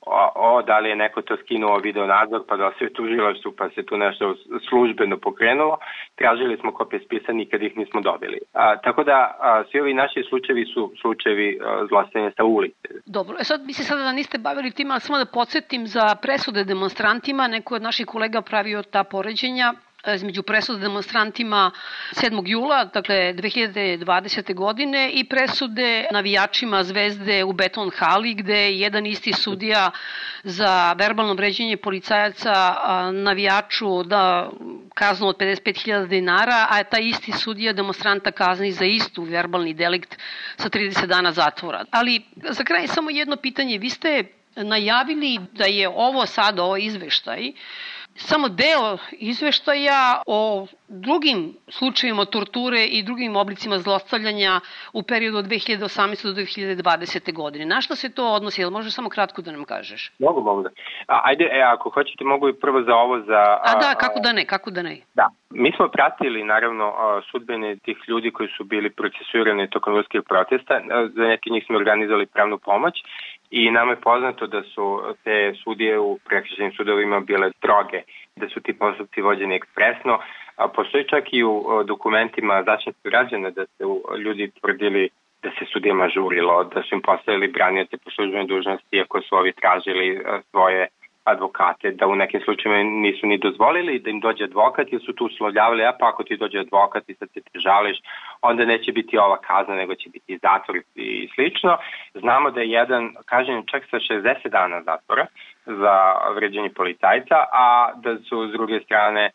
o, 0.09 0.31
o, 0.35 0.61
da 0.61 0.79
li 0.79 0.89
je 0.89 0.95
neko 0.95 1.21
to 1.21 1.37
skinuo 1.37 1.77
video 1.77 2.05
nadzor 2.07 2.41
pa 2.47 2.57
da 2.57 2.71
se 2.79 2.93
tužilaštvu 2.93 3.51
pa 3.57 3.69
se 3.69 3.85
tu 3.85 3.97
nešto 3.97 4.35
službeno 4.69 5.17
pokrenulo. 5.17 5.77
Tražili 6.15 6.57
smo 6.57 6.71
kopije 6.71 6.99
spisa, 7.05 7.31
nikad 7.31 7.61
ih 7.63 7.77
nismo 7.77 8.01
dobili. 8.01 8.39
A, 8.53 8.77
tako 8.77 9.03
da 9.03 9.17
a, 9.39 9.63
svi 9.71 9.79
ovi 9.79 9.93
naši 9.93 10.23
slučajevi 10.29 10.65
su 10.65 10.91
slučajevi 11.01 11.59
zlostavljanja 11.89 12.31
sa 12.37 12.43
ulice. 12.43 12.87
Dobro, 13.05 13.35
e 13.39 13.43
sad 13.43 13.65
mi 13.65 13.73
se 13.73 13.83
sada 13.83 14.03
da 14.03 14.11
niste 14.11 14.37
bavili 14.37 14.71
tim, 14.71 14.91
ali 14.91 15.01
samo 15.01 15.17
da 15.17 15.25
podsjetim 15.25 15.87
za 15.87 16.15
presude 16.21 16.63
demonstrantima, 16.63 17.47
neko 17.47 17.75
od 17.75 17.81
naših 17.81 18.05
kolega 18.05 18.41
pravio 18.41 18.83
ta 18.83 19.03
poređenja, 19.03 19.73
između 20.13 20.43
presude 20.43 20.79
demonstrantima 20.79 21.71
7. 22.11 22.43
jula, 22.45 22.85
dakle 22.85 23.15
2020. 23.15 24.53
godine 24.53 25.11
i 25.13 25.23
presude 25.23 26.07
navijačima 26.11 26.83
Zvezde 26.83 27.43
u 27.43 27.53
Beton 27.53 27.91
hali 27.95 28.33
gde 28.33 28.53
je 28.53 28.79
jedan 28.79 29.05
isti 29.05 29.33
sudija 29.33 29.91
za 30.43 30.93
verbalno 30.93 31.33
vređenje 31.33 31.77
policajaca 31.77 32.75
navijaču 33.13 34.03
da 34.03 34.49
kaznu 34.93 35.27
od 35.27 35.37
55.000 35.37 36.07
dinara, 36.07 36.67
a 36.69 36.83
taj 36.83 37.01
isti 37.03 37.31
sudija 37.31 37.73
demonstranta 37.73 38.31
kazni 38.31 38.71
za 38.71 38.85
istu 38.85 39.23
verbalni 39.23 39.73
delikt 39.73 40.17
sa 40.57 40.69
30 40.69 41.05
dana 41.05 41.31
zatvora. 41.31 41.85
Ali 41.91 42.21
za 42.49 42.63
kraj 42.63 42.87
samo 42.87 43.09
jedno 43.09 43.35
pitanje. 43.35 43.77
Vi 43.77 43.89
ste 43.89 44.23
najavili 44.55 45.39
da 45.51 45.65
je 45.65 45.89
ovo 45.89 46.25
sad, 46.25 46.59
ovo 46.59 46.77
izveštaj, 46.77 47.51
samo 48.17 48.49
deo 48.49 48.97
izveštaja 49.11 50.21
o 50.27 50.67
drugim 50.87 51.53
slučajima 51.67 52.25
torture 52.25 52.85
i 52.85 53.03
drugim 53.03 53.35
oblicima 53.35 53.77
zlostavljanja 53.77 54.59
u 54.93 55.03
periodu 55.03 55.37
od 55.37 55.45
2018. 55.45 56.23
do 56.23 56.41
2020. 56.41 57.33
godine. 57.33 57.65
Na 57.65 57.81
što 57.81 57.95
se 57.95 58.13
to 58.13 58.33
odnosi? 58.33 58.61
Jel 58.61 58.69
može 58.69 58.91
samo 58.91 59.09
kratko 59.09 59.41
da 59.41 59.51
nam 59.51 59.63
kažeš? 59.63 60.11
Mogu, 60.19 60.41
mogu 60.41 60.63
da. 60.63 60.69
A, 61.07 61.21
ajde, 61.23 61.43
e, 61.43 61.61
ako 61.61 61.89
hoćete, 61.89 62.23
mogu 62.23 62.49
i 62.49 62.53
prvo 62.53 62.83
za 62.83 62.95
ovo 62.95 63.19
za... 63.19 63.39
A, 63.39 63.59
a 63.63 63.75
da, 63.75 63.95
kako 63.95 64.19
da 64.19 64.31
ne, 64.31 64.45
kako 64.45 64.71
da 64.71 64.81
ne. 64.81 64.97
Da. 65.13 65.29
Mi 65.49 65.71
smo 65.75 65.87
pratili, 65.87 66.43
naravno, 66.43 66.93
sudbene 67.31 67.75
tih 67.75 67.97
ljudi 68.07 68.31
koji 68.31 68.49
su 68.57 68.63
bili 68.63 68.89
procesuirani 68.89 69.69
tokom 69.69 69.95
ruskih 69.95 70.21
protesta. 70.29 70.81
Za 71.15 71.23
neki 71.23 71.51
njih 71.51 71.63
smo 71.65 71.77
organizovali 71.77 72.25
pravnu 72.25 72.57
pomoć 72.57 73.03
i 73.51 73.71
nam 73.71 73.89
je 73.89 73.95
poznato 73.95 74.47
da 74.47 74.63
su 74.63 75.01
te 75.23 75.53
sudije 75.63 75.99
u 75.99 76.17
prekrišenim 76.25 76.71
sudovima 76.71 77.19
bile 77.19 77.51
droge, 77.61 78.01
da 78.35 78.49
su 78.49 78.59
ti 78.59 78.73
postupci 78.73 79.21
vođeni 79.21 79.55
ekspresno, 79.55 80.19
a 80.55 80.67
postoji 80.67 81.03
čak 81.03 81.23
i 81.31 81.43
u 81.43 81.83
dokumentima 81.85 82.63
zaštite 82.65 82.99
građana 83.03 83.49
da 83.49 83.65
se 83.65 83.83
ljudi 84.17 84.51
tvrdili 84.61 85.09
da 85.43 85.49
se 85.49 85.65
sudijama 85.73 86.09
žurilo, 86.09 86.63
da 86.63 86.83
su 86.83 86.95
im 86.95 87.01
postavili 87.01 87.47
branioce 87.47 87.97
po 87.97 88.11
službenoj 88.11 88.47
dužnosti 88.47 89.01
ako 89.01 89.21
su 89.21 89.35
ovi 89.35 89.51
tražili 89.51 90.21
svoje 90.49 90.87
advokate, 91.31 91.91
da 91.91 92.07
u 92.07 92.15
nekim 92.15 92.41
slučajima 92.41 92.83
nisu 92.83 93.27
ni 93.27 93.37
dozvolili 93.37 93.99
da 93.99 94.09
im 94.09 94.19
dođe 94.19 94.43
advokat 94.43 94.87
jer 94.91 95.01
su 95.05 95.13
tu 95.13 95.25
uslovljavali, 95.25 95.85
a 95.85 95.93
pa 95.99 96.09
ako 96.09 96.23
ti 96.23 96.37
dođe 96.37 96.59
advokat 96.59 97.09
i 97.09 97.13
sad 97.13 97.29
se 97.33 97.41
ti 97.41 97.59
žališ, 97.59 97.97
onda 98.41 98.65
neće 98.65 98.91
biti 98.91 99.17
ova 99.17 99.37
kazna, 99.37 99.75
nego 99.75 99.95
će 99.95 100.09
biti 100.09 100.39
zatvor 100.41 100.77
i 100.95 101.29
slično. 101.35 101.77
Znamo 102.13 102.51
da 102.51 102.61
je 102.61 102.69
jedan 102.69 103.13
kažem 103.25 103.63
čak 103.71 103.83
sa 103.91 103.97
60 103.97 104.49
dana 104.49 104.81
zatvora 104.83 105.25
za 105.65 105.95
vređenje 106.35 106.69
policajca, 106.69 107.37
a 107.53 107.91
da 107.95 108.17
su 108.17 108.47
s 108.47 108.51
druge 108.51 108.79
strane 108.79 109.29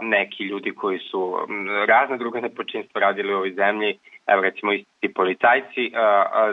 neki 0.00 0.44
ljudi 0.44 0.74
koji 0.74 0.98
su 0.98 1.38
razne 1.86 2.16
druge 2.18 2.40
nepočinstvo 2.40 3.00
radili 3.00 3.34
u 3.34 3.36
ovoj 3.36 3.52
zemlji, 3.52 3.98
evo 4.26 4.42
recimo 4.42 4.72
isti 4.72 5.12
policajci, 5.14 5.90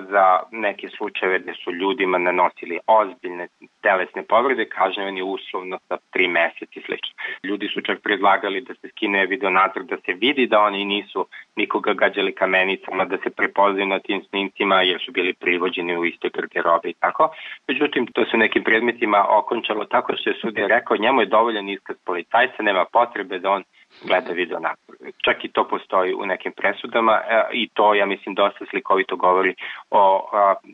za 0.10 0.40
neke 0.52 0.90
slučajeve 0.90 1.40
gde 1.40 1.54
su 1.64 1.72
ljudima 1.72 2.18
nanosili 2.18 2.80
ozbiljne 2.88 3.48
telesne 3.82 4.24
povrede, 4.24 4.66
kažnjavani 4.66 5.22
uslovno 5.22 5.78
sa 5.88 5.98
tri 6.14 6.28
meseca 6.28 6.80
i 6.80 6.84
slično. 6.86 7.14
Ljudi 7.44 7.68
su 7.68 7.82
čak 7.82 8.00
predlagali 8.04 8.62
da 8.62 8.74
se 8.74 8.88
skine 8.90 9.26
video 9.26 9.50
nadzor, 9.50 9.84
da 9.84 9.98
se 10.06 10.14
vidi 10.14 10.48
da 10.48 10.60
oni 10.60 10.86
nisu 10.86 11.28
nikoga 11.56 11.94
gađali 11.94 12.36
kamenicama, 12.36 13.06
da 13.06 13.18
se 13.18 13.30
prepoznaju 13.30 13.88
na 13.88 14.00
tim 14.00 14.24
snimcima 14.30 14.82
jer 14.82 15.02
su 15.06 15.12
bili 15.12 15.34
privođeni 15.34 15.98
u 15.98 16.06
istoj 16.06 16.30
garderobi 16.30 16.90
i 16.90 16.94
tako. 17.00 17.30
Međutim, 17.68 18.08
to 18.08 18.26
se 18.26 18.38
nekim 18.38 18.64
predmetima 18.64 19.26
okončalo 19.30 19.86
tako 19.86 20.14
što 20.18 20.30
je 20.30 20.40
sudija 20.42 20.68
rekao 20.68 20.98
njemu 20.98 21.22
je 21.22 21.26
dovoljan 21.26 21.70
iskaz 21.70 21.96
policajca, 22.06 22.64
nema 22.64 22.86
potrebe 22.94 23.40
da 23.40 23.52
on 23.52 23.64
gleda 24.04 24.34
video 24.34 24.60
nadzor. 24.60 24.96
Čak 25.26 25.46
i 25.46 25.52
to 25.52 25.68
postoji 25.68 26.14
u 26.14 26.26
nekim 26.26 26.52
presudama 26.52 27.22
e, 27.30 27.44
i 27.52 27.70
to, 27.74 27.94
ja 27.94 28.06
mislim, 28.06 28.36
dosta 28.36 28.66
slikovito 28.70 29.16
govori 29.16 29.56
o 29.90 30.30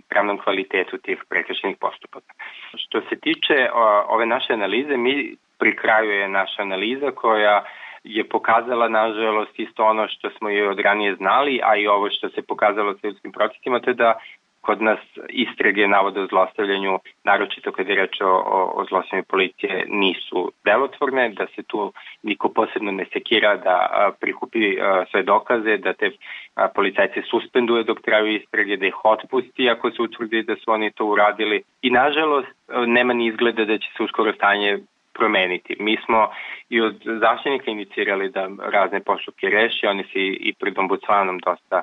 pravnom 0.09 0.37
kvalitetu 0.37 0.97
tih 0.97 1.23
prekršenih 1.29 1.77
postupaka. 1.79 2.33
Što 2.77 3.01
se 3.01 3.15
tiče 3.19 3.69
ove 4.07 4.25
naše 4.25 4.53
analize, 4.53 4.97
mi 4.97 5.35
pri 5.59 5.75
kraju 5.75 6.11
je 6.11 6.29
naša 6.29 6.61
analiza 6.61 7.11
koja 7.11 7.63
je 8.03 8.29
pokazala 8.29 8.89
nažalost 8.89 9.59
isto 9.59 9.85
ono 9.85 10.07
što 10.07 10.29
smo 10.29 10.49
je 10.49 10.69
od 10.69 10.79
ranije 10.79 11.15
znali, 11.15 11.59
a 11.63 11.75
i 11.75 11.87
ovo 11.87 12.09
što 12.09 12.29
se 12.29 12.41
pokazalo 12.41 12.93
sa 12.93 13.07
ljudskim 13.07 13.31
procesima, 13.31 13.79
to 13.79 13.89
je 13.89 13.93
da 13.93 14.19
kod 14.61 14.81
nas 14.81 14.99
istrage 15.29 15.87
navode 15.87 16.21
o 16.21 16.27
zlostavljanju, 16.27 16.99
naročito 17.23 17.71
kad 17.71 17.89
je 17.89 17.95
reč 17.95 18.21
o, 18.21 18.31
o 18.75 18.85
zlostavljanju 18.89 19.23
policije, 19.23 19.85
nisu 19.87 20.51
delotvorne, 20.65 21.29
da 21.29 21.47
se 21.55 21.63
tu 21.63 21.93
niko 22.23 22.49
posebno 22.49 22.91
ne 22.91 23.05
sekira 23.13 23.55
da 23.55 23.75
a, 23.91 24.11
prikupi 24.19 24.79
a, 24.81 25.05
sve 25.11 25.23
dokaze, 25.23 25.77
da 25.77 25.93
te 25.93 26.11
a, 26.55 26.67
policajce 26.67 27.21
suspenduje 27.29 27.83
dok 27.83 28.01
traju 28.01 28.35
istrage, 28.35 28.77
da 28.77 28.85
ih 28.85 29.05
otpusti 29.05 29.69
ako 29.69 29.91
se 29.91 30.01
utvrdi 30.01 30.43
da 30.43 30.55
su 30.55 30.71
oni 30.71 30.91
to 30.91 31.05
uradili. 31.05 31.63
I 31.81 31.89
nažalost 31.89 32.47
nema 32.87 33.13
ni 33.13 33.27
izgleda 33.27 33.65
da 33.65 33.77
će 33.77 33.87
se 33.97 34.03
uskoro 34.03 34.33
stanje 34.33 34.79
promeniti. 35.17 35.75
Mi 35.79 35.97
smo 36.05 36.29
i 36.69 36.81
od 36.81 36.95
zaštitnika 37.05 37.71
inicirali 37.71 38.29
da 38.29 38.49
razne 38.59 38.99
postupke 38.99 39.49
reši, 39.49 39.87
oni 39.87 40.03
se 40.03 40.19
i 40.49 40.53
pred 40.59 40.77
ombudsmanom 40.77 41.39
dosta 41.39 41.81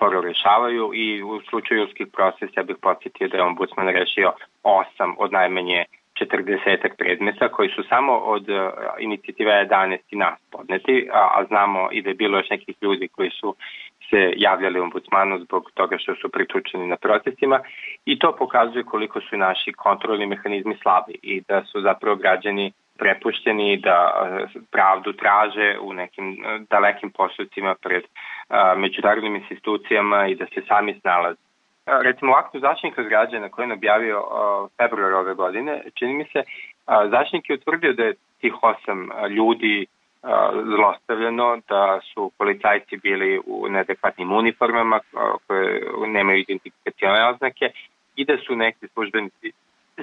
sporo 0.00 0.20
rešavaju 0.20 0.90
i 0.94 1.22
u 1.22 1.40
slučaju 1.48 1.80
ljudskih 1.80 2.06
procesa 2.12 2.60
ja 2.60 2.62
bih 2.62 2.76
podsjetio 2.82 3.28
da 3.28 3.36
je 3.36 3.42
ombudsman 3.42 3.88
rešio 3.88 4.32
osam 4.62 5.14
od 5.18 5.32
najmanje 5.32 5.84
40 6.20 6.88
predmeta 6.98 7.48
koji 7.48 7.68
su 7.68 7.82
samo 7.88 8.12
od 8.12 8.48
uh, 8.48 8.56
inicijative 8.98 9.66
11 9.70 9.98
i 10.10 10.16
nas 10.16 10.38
podneti, 10.50 11.08
a, 11.12 11.28
a 11.36 11.44
znamo 11.48 11.88
i 11.92 12.02
da 12.02 12.08
je 12.10 12.14
bilo 12.14 12.38
još 12.38 12.50
nekih 12.50 12.76
ljudi 12.82 13.08
koji 13.08 13.30
su 13.30 13.54
se 14.10 14.32
javljali 14.36 14.80
ombudsmanu 14.80 15.38
zbog 15.38 15.70
toga 15.74 15.98
što 15.98 16.14
su 16.14 16.28
pritučeni 16.28 16.86
na 16.86 16.96
procesima 16.96 17.60
i 18.04 18.18
to 18.18 18.36
pokazuje 18.38 18.84
koliko 18.84 19.20
su 19.20 19.36
naši 19.36 19.72
kontrolni 19.72 20.26
mehanizmi 20.26 20.76
slabi 20.82 21.14
i 21.22 21.40
da 21.48 21.64
su 21.64 21.80
zapravo 21.80 22.16
građani 22.16 22.72
prepušteni 22.98 23.76
da 23.76 23.98
uh, 24.12 24.62
pravdu 24.70 25.12
traže 25.12 25.76
u 25.80 25.92
nekim 25.92 26.28
uh, 26.32 26.60
dalekim 26.70 27.10
postupcima 27.10 27.74
pred 27.82 28.02
međunarodnim 28.76 29.36
institucijama 29.36 30.26
i 30.26 30.34
da 30.34 30.46
se 30.46 30.62
sami 30.68 31.00
snalaze. 31.00 31.40
Recimo 31.86 32.32
u 32.32 32.34
aktu 32.34 32.60
zaštitnika 32.60 33.02
građana 33.02 33.48
koji 33.48 33.66
je 33.68 33.72
objavio 33.72 34.22
februar 34.76 35.12
ove 35.12 35.34
godine, 35.34 35.82
čini 35.94 36.14
mi 36.14 36.24
se, 36.24 36.42
zaštitnik 36.86 37.50
je 37.50 37.54
utvrdio 37.54 37.92
da 37.92 38.04
je 38.04 38.14
tih 38.40 38.54
osam 38.62 39.08
ljudi 39.30 39.86
zlostavljeno, 40.76 41.58
da 41.68 42.00
su 42.14 42.32
policajci 42.38 42.96
bili 42.96 43.40
u 43.46 43.68
neadekvatnim 43.68 44.32
uniformama 44.32 45.00
koje 45.46 45.82
nemaju 46.06 46.38
identifikacione 46.38 47.28
oznake 47.28 47.70
i 48.16 48.24
da 48.24 48.36
su 48.46 48.56
neki 48.56 48.88
službenici 48.88 49.52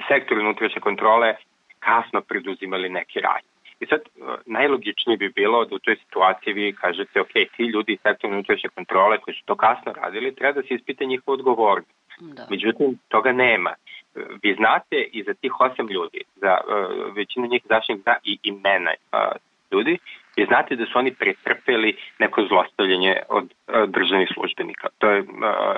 sektora 0.08 0.40
unutrašnje 0.40 0.80
kontrole 0.80 1.34
kasno 1.78 2.20
preduzimali 2.20 2.88
neke 2.88 3.20
radnje. 3.20 3.57
I 3.80 3.86
sad, 3.86 4.00
najlogičnije 4.46 5.16
bi 5.16 5.28
bilo 5.28 5.64
da 5.64 5.74
u 5.74 5.78
toj 5.78 5.96
situaciji 5.96 6.52
vi 6.52 6.72
kažete, 6.72 7.20
ok, 7.20 7.32
ti 7.56 7.62
ljudi 7.64 7.92
iz 7.92 7.98
sektora 8.02 8.32
unutrašnje 8.32 8.68
kontrole 8.74 9.18
koji 9.18 9.34
su 9.34 9.42
to 9.44 9.56
kasno 9.56 9.92
radili, 9.92 10.34
treba 10.34 10.60
da 10.60 10.68
se 10.68 10.74
ispite 10.74 11.04
njihova 11.04 11.34
odgovornost. 11.34 11.90
Da. 12.20 12.46
Međutim, 12.50 12.98
toga 13.08 13.32
nema. 13.32 13.74
Vi 14.42 14.54
znate 14.54 15.02
i 15.12 15.22
za 15.22 15.34
tih 15.34 15.60
osam 15.60 15.88
ljudi, 15.88 16.20
za 16.36 16.58
uh, 16.60 17.16
većinu 17.16 17.46
njih 17.46 17.62
zaštitnik 17.68 18.02
zna 18.02 18.16
i 18.24 18.38
imena 18.42 18.90
uh, 18.90 19.18
ljudi, 19.72 19.98
vi 20.36 20.44
znate 20.44 20.76
da 20.76 20.86
su 20.86 20.98
oni 20.98 21.14
pretrpeli 21.14 21.96
neko 22.18 22.46
zlostavljanje 22.48 23.16
od 23.28 23.44
uh, 23.44 23.74
državnih 23.88 24.28
službenika. 24.34 24.88
To 24.98 25.10
je 25.10 25.20
uh, 25.20 25.28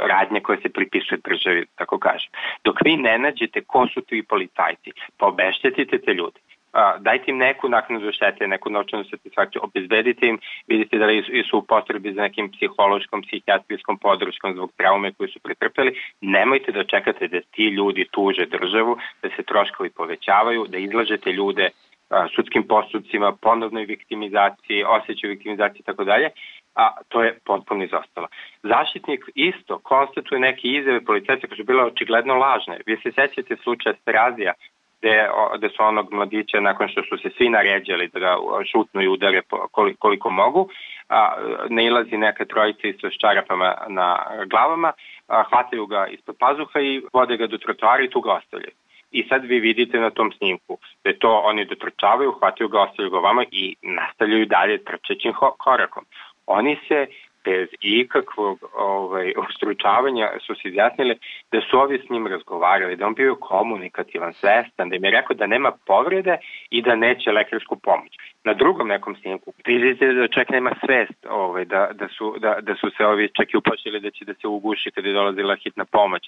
radnja 0.07 0.40
koja 0.40 0.61
se 0.61 0.69
pripisuje 0.69 1.19
državi, 1.25 1.66
tako 1.75 1.99
kažem. 1.99 2.30
Dok 2.64 2.76
vi 2.85 2.97
ne 2.97 3.19
nađete 3.19 3.61
ko 3.64 3.87
su 3.95 4.00
ti 4.00 4.23
policajci, 4.28 4.90
pa 5.16 5.26
obeštetite 5.26 5.99
te 5.99 6.14
ljudi 6.14 6.40
a, 6.73 6.99
dajte 6.99 7.31
im 7.31 7.39
neku 7.39 7.69
naknadu 7.69 8.12
štete, 8.12 8.49
neku 8.49 8.71
novčanu 8.71 9.05
satisfakciju, 9.05 9.62
obezbedite 9.65 10.27
im, 10.27 10.39
vidite 10.67 10.99
da 10.99 11.07
li 11.07 11.45
su 11.50 11.59
u 11.59 11.62
potrebi 11.62 12.12
za 12.12 12.23
nekim 12.23 12.50
psihološkom, 12.53 13.23
psihijatrijskom 13.23 13.99
podrškom 13.99 14.55
zbog 14.55 14.73
traume 14.77 15.12
koje 15.12 15.29
su 15.29 15.41
pretrpeli, 15.41 15.95
nemojte 16.21 16.73
da 16.73 16.85
čekate 16.85 17.29
da 17.29 17.41
ti 17.41 17.67
ljudi 17.67 18.07
tuže 18.11 18.47
državu, 18.47 18.97
da 19.23 19.29
se 19.37 19.43
troškovi 19.43 19.91
povećavaju, 19.91 20.67
da 20.69 20.79
izlažete 20.79 21.33
ljude 21.33 21.71
a, 22.11 22.27
sudskim 22.35 22.62
postupcima, 22.69 23.33
ponovnoj 23.33 23.85
viktimizaciji, 23.85 24.85
osjećaju 24.85 25.31
viktimizaciji 25.31 25.81
i 25.81 25.85
tako 25.85 26.05
dalje, 26.05 26.31
a 26.75 26.91
to 27.09 27.23
je 27.23 27.38
potpuno 27.44 27.85
izostalo. 27.85 28.27
Zaštitnik 28.62 29.25
isto 29.35 29.79
konstatuje 29.79 30.40
neke 30.40 30.68
izjave 30.68 31.01
policajca 31.05 31.47
koje 31.47 31.57
su 31.57 31.64
bile 31.64 31.85
očigledno 31.85 32.35
lažne. 32.35 32.81
Vi 32.87 32.97
se 32.97 33.12
sećate 33.12 33.57
slučaja 33.57 33.94
Sterazija 34.03 34.53
gde, 35.01 35.29
gde 35.57 35.69
su 35.69 35.83
onog 35.83 36.13
mladića 36.13 36.61
nakon 36.61 36.89
što 36.89 37.03
su 37.03 37.19
se 37.19 37.31
svi 37.37 37.49
naređali 37.49 38.09
da 38.09 38.19
ga 38.19 38.37
šutnu 38.73 39.03
i 39.03 39.09
udare 39.09 39.43
koliko, 39.71 39.99
koliko 39.99 40.31
mogu, 40.31 40.69
a, 41.09 41.37
ne 41.69 41.87
ilazi 41.87 42.17
neka 42.17 42.45
trojica 42.45 42.89
isto 42.89 43.11
s 43.11 43.15
čarapama 43.21 43.75
na 43.89 44.19
glavama, 44.47 44.93
a, 45.29 45.43
hvataju 45.51 45.87
ga 45.87 46.07
ispod 46.07 46.37
pazuha 46.39 46.81
i 46.81 47.03
vode 47.13 47.37
ga 47.37 47.47
do 47.47 47.59
trotoara 47.59 48.05
i 48.05 48.11
tu 48.11 48.21
ga 48.21 48.33
ostavljaju. 48.33 48.75
I 49.11 49.23
sad 49.29 49.45
vi 49.45 49.61
vidite 49.61 50.01
na 50.01 50.11
tom 50.11 50.33
snimku 50.33 50.79
da 51.05 51.11
je 51.11 51.19
to 51.19 51.41
oni 51.45 51.65
dotrčavaju, 51.65 52.33
hvataju 52.33 52.69
ga, 52.69 52.81
ostavljaju 52.81 53.11
ga 53.11 53.19
vama 53.19 53.45
i 53.51 53.75
nastavljaju 53.83 54.47
dalje 54.47 54.85
trčećim 54.85 55.33
korakom. 55.59 56.05
Oni 56.47 56.79
se 56.89 57.07
bez 57.44 57.68
ikakvog 57.81 58.59
ovaj, 58.74 59.33
ostručavanja 59.37 60.29
su 60.46 60.55
se 60.55 60.68
izjasnili 60.68 61.18
da 61.53 61.61
su 61.61 61.79
ovi 61.79 61.98
s 62.07 62.11
njim 62.11 62.26
razgovarali, 62.26 62.96
da 62.96 63.07
on 63.07 63.14
bio 63.14 63.35
komunikativan, 63.35 64.33
svestan, 64.33 64.88
da 64.88 64.96
im 64.96 65.05
je 65.05 65.11
rekao 65.11 65.37
da 65.37 65.46
nema 65.46 65.72
povrede 65.87 66.37
i 66.70 66.83
da 66.83 66.94
neće 66.94 67.33
lekarsku 67.33 67.76
pomoć. 67.76 68.12
Na 68.44 68.55
drugom 68.55 68.88
nekom 68.88 69.16
snimku 69.16 69.53
vidite 69.66 70.12
da 70.12 70.29
čak 70.29 70.48
nema 70.48 70.72
svest 70.85 71.26
ovaj, 71.31 71.64
da, 71.64 71.88
da, 71.92 72.09
su, 72.09 72.37
da, 72.38 72.57
da 72.61 72.74
su 72.74 72.90
se 72.96 73.07
ovi 73.07 73.29
čak 73.29 73.55
i 73.55 73.57
uplašili 73.57 74.00
da 74.00 74.11
će 74.11 74.24
da 74.24 74.35
se 74.35 74.48
uguši 74.48 74.90
kada 74.90 75.09
je 75.09 75.14
dolazila 75.14 75.57
hitna 75.57 75.85
pomoć. 75.85 76.22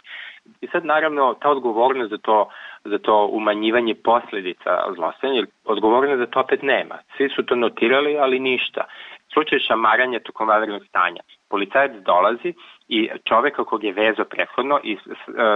I 0.60 0.66
sad 0.66 0.84
naravno 0.84 1.34
ta 1.34 1.50
odgovornost 1.50 2.10
za 2.10 2.18
to, 2.18 2.48
za 2.84 2.98
to 2.98 3.26
umanjivanje 3.26 3.94
posledica 3.94 4.70
zlostavljanja, 4.94 5.46
odgovornost 5.64 6.18
za 6.18 6.26
to 6.26 6.40
opet 6.40 6.62
nema. 6.62 6.98
Svi 7.16 7.28
su 7.28 7.42
to 7.42 7.56
notirali, 7.56 8.18
ali 8.18 8.38
ništa 8.38 8.84
slučaj 9.32 9.58
šamaranja 9.58 10.20
tokom 10.20 10.48
vanrednog 10.48 10.86
stanja. 10.88 11.20
Policajac 11.48 11.92
dolazi 11.92 12.54
i 12.88 13.08
čoveka 13.24 13.64
kog 13.64 13.84
je 13.84 13.92
vezo 13.92 14.24
prethodno 14.24 14.80
i 14.82 14.98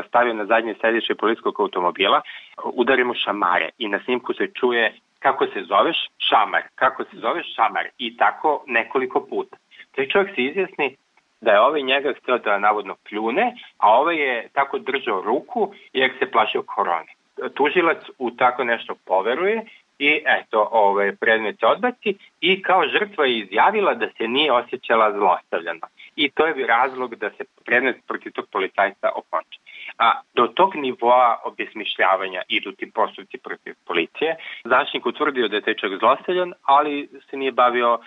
stavio 0.09 0.35
na 0.35 0.47
zadnje 0.47 0.75
sediše 0.81 1.15
policijskog 1.15 1.61
automobila, 1.61 2.21
udari 2.65 3.05
mu 3.05 3.15
šamare 3.15 3.69
i 3.79 3.89
na 3.89 4.01
snimku 4.05 4.35
se 4.35 4.47
čuje 4.55 4.95
kako 5.19 5.47
se 5.47 5.62
zoveš 5.62 5.97
šamar, 6.19 6.62
kako 6.75 7.05
se 7.05 7.17
zoveš 7.17 7.55
šamar 7.55 7.87
i 7.99 8.17
tako 8.17 8.65
nekoliko 8.67 9.21
puta. 9.21 9.57
Taj 9.95 10.09
čovjek 10.09 10.35
se 10.35 10.43
izjasni 10.43 10.97
da 11.41 11.51
je 11.53 11.61
ovaj 11.61 11.83
njega 11.83 12.12
htio 12.19 12.39
da 12.39 12.59
navodno 12.59 12.97
pljune, 13.09 13.55
a 13.79 13.99
ovaj 13.99 14.17
je 14.17 14.49
tako 14.53 14.79
držao 14.79 15.21
ruku 15.21 15.73
jer 15.93 16.11
se 16.19 16.31
plašio 16.31 16.62
korone. 16.62 17.12
Tužilac 17.55 17.99
u 18.19 18.31
tako 18.31 18.65
nešto 18.65 18.95
poveruje 19.05 19.65
i 19.99 20.23
eto, 20.27 20.69
ovaj, 20.73 21.17
predmet 21.17 21.63
odbaci 21.63 22.15
i 22.41 22.63
kao 22.63 22.83
žrtva 22.89 23.27
je 23.27 23.39
izjavila 23.39 23.95
da 23.95 24.07
se 24.17 24.29
nije 24.29 24.53
osjećala 24.53 25.13
zlostavljena. 25.13 25.87
I 26.17 26.31
to 26.31 26.47
je 26.47 26.67
razlog 26.67 27.15
da 27.15 27.31
se 27.31 27.45
predmet 27.65 27.97
protiv 28.07 28.33
tog 28.33 28.47
policajca 28.53 29.09
okonča. 29.15 29.66
A 29.99 30.21
do 30.35 30.47
tog 30.47 30.77
nivoa 30.77 31.41
obesmišljavanja 31.45 32.43
idu 32.49 32.73
ti 32.73 32.91
postupci 32.95 33.39
protiv 33.39 33.75
policije. 33.87 34.37
Zaštnik 34.65 35.07
utvrdio 35.07 35.49
da 35.49 35.57
je 35.57 35.63
tečak 35.63 35.91
zlostavljan, 35.99 36.53
ali 36.63 37.09
se 37.31 37.37
nije 37.37 37.53
bavio 37.53 37.99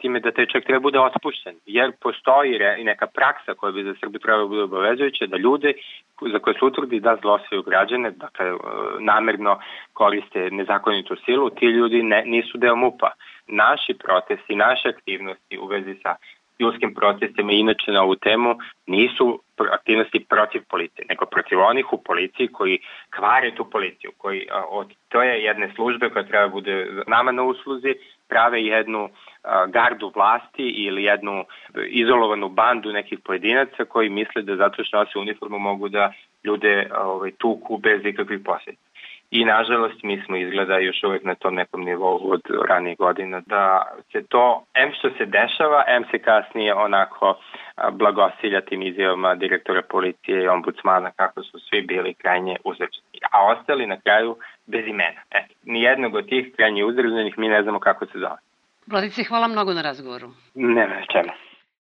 time 0.00 0.20
da 0.20 0.30
tečak 0.30 0.64
treba 0.64 0.80
bude 0.80 1.00
otpušten. 1.00 1.54
Jer 1.66 1.92
postoji 2.00 2.58
neka 2.84 3.06
praksa 3.06 3.54
koja 3.54 3.72
bi 3.72 3.84
za 3.84 3.94
Srbiju 4.00 4.20
trebalo 4.20 4.44
da 4.44 4.48
bude 4.48 4.62
obavezujuća 4.62 5.26
da 5.26 5.36
ljude 5.36 5.72
za 6.32 6.38
koje 6.38 6.54
se 6.54 6.64
utvrdi 6.64 7.00
da 7.00 7.16
zlostavljaju 7.22 7.62
građane, 7.62 8.10
dakle 8.10 8.46
namerno 9.00 9.58
koriste 9.92 10.50
nezakonitu 10.50 11.16
silu, 11.24 11.50
ti 11.50 11.66
ljudi 11.66 12.02
ne, 12.02 12.22
nisu 12.26 12.58
deo 12.58 12.76
MUPA. 12.76 13.10
Naši 13.46 13.94
protesti, 13.94 14.56
naše 14.56 14.88
aktivnosti 14.88 15.58
u 15.58 15.66
vezi 15.66 15.94
sa 16.02 16.14
ljudskim 16.58 16.94
protestima 16.94 17.52
inače 17.52 17.92
na 17.92 18.02
ovu 18.02 18.16
temu 18.16 18.56
nisu 18.86 19.40
aktivnosti 19.72 20.26
protiv 20.28 20.62
policije, 20.68 21.06
nego 21.08 21.26
protiv 21.26 21.60
onih 21.60 21.92
u 21.92 22.02
policiji 22.02 22.48
koji 22.48 22.78
kvare 23.16 23.54
tu 23.54 23.70
policiju, 23.70 24.10
koji 24.18 24.46
od 24.68 24.94
to 25.08 25.22
je 25.22 25.42
jedne 25.42 25.72
službe 25.74 26.10
koja 26.10 26.24
treba 26.24 26.46
da 26.46 26.52
bude 26.52 26.86
nama 27.06 27.32
na 27.32 27.42
usluzi, 27.42 27.94
prave 28.28 28.62
jednu 28.64 29.08
gardu 29.68 30.12
vlasti 30.14 30.66
ili 30.86 31.04
jednu 31.04 31.44
izolovanu 31.88 32.48
bandu 32.48 32.92
nekih 32.92 33.18
pojedinaca 33.24 33.84
koji 33.84 34.08
misle 34.08 34.42
da 34.42 34.56
zato 34.56 34.84
što 34.84 34.96
nose 34.96 35.18
uniformu 35.18 35.58
mogu 35.58 35.88
da 35.88 36.12
ljude 36.44 36.90
ovaj, 36.98 37.30
tuku 37.30 37.76
bez 37.76 38.00
ikakvih 38.04 38.40
posljedica. 38.44 38.91
I 39.32 39.44
nažalost 39.44 40.02
mi 40.02 40.22
smo 40.26 40.36
izgleda 40.36 40.78
još 40.78 41.02
uvek 41.04 41.24
na 41.24 41.34
tom 41.34 41.54
nekom 41.54 41.84
nivou 41.84 42.30
od 42.32 42.40
ranih 42.68 42.98
godina 42.98 43.40
da 43.46 43.82
se 44.12 44.26
to, 44.28 44.64
em 44.74 44.92
što 44.98 45.10
se 45.10 45.24
dešava, 45.26 45.84
em 45.88 46.04
se 46.10 46.18
kasnije 46.18 46.74
onako 46.74 47.38
blagosilja 47.92 48.60
tim 48.60 48.82
izjavama 48.82 49.34
direktora 49.34 49.82
policije 49.82 50.42
i 50.42 50.48
ombudsmana 50.48 51.10
kako 51.10 51.42
su 51.42 51.58
svi 51.58 51.82
bili 51.82 52.14
krajnje 52.14 52.56
uzređeni, 52.64 53.18
a 53.30 53.46
ostali 53.46 53.86
na 53.86 54.00
kraju 54.00 54.36
bez 54.66 54.86
imena. 54.86 55.20
E, 55.30 55.44
nijednog 55.64 56.14
od 56.14 56.28
tih 56.28 56.52
krajnje 56.56 56.84
uzređenih 56.84 57.38
mi 57.38 57.48
ne 57.48 57.62
znamo 57.62 57.80
kako 57.80 58.06
se 58.06 58.18
zove. 58.18 58.36
Vladice, 58.86 59.24
hvala 59.24 59.48
mnogo 59.48 59.72
na 59.74 59.82
razgovoru. 59.82 60.28
Ne, 60.54 60.86
ne, 60.86 61.04
čemu. 61.12 61.32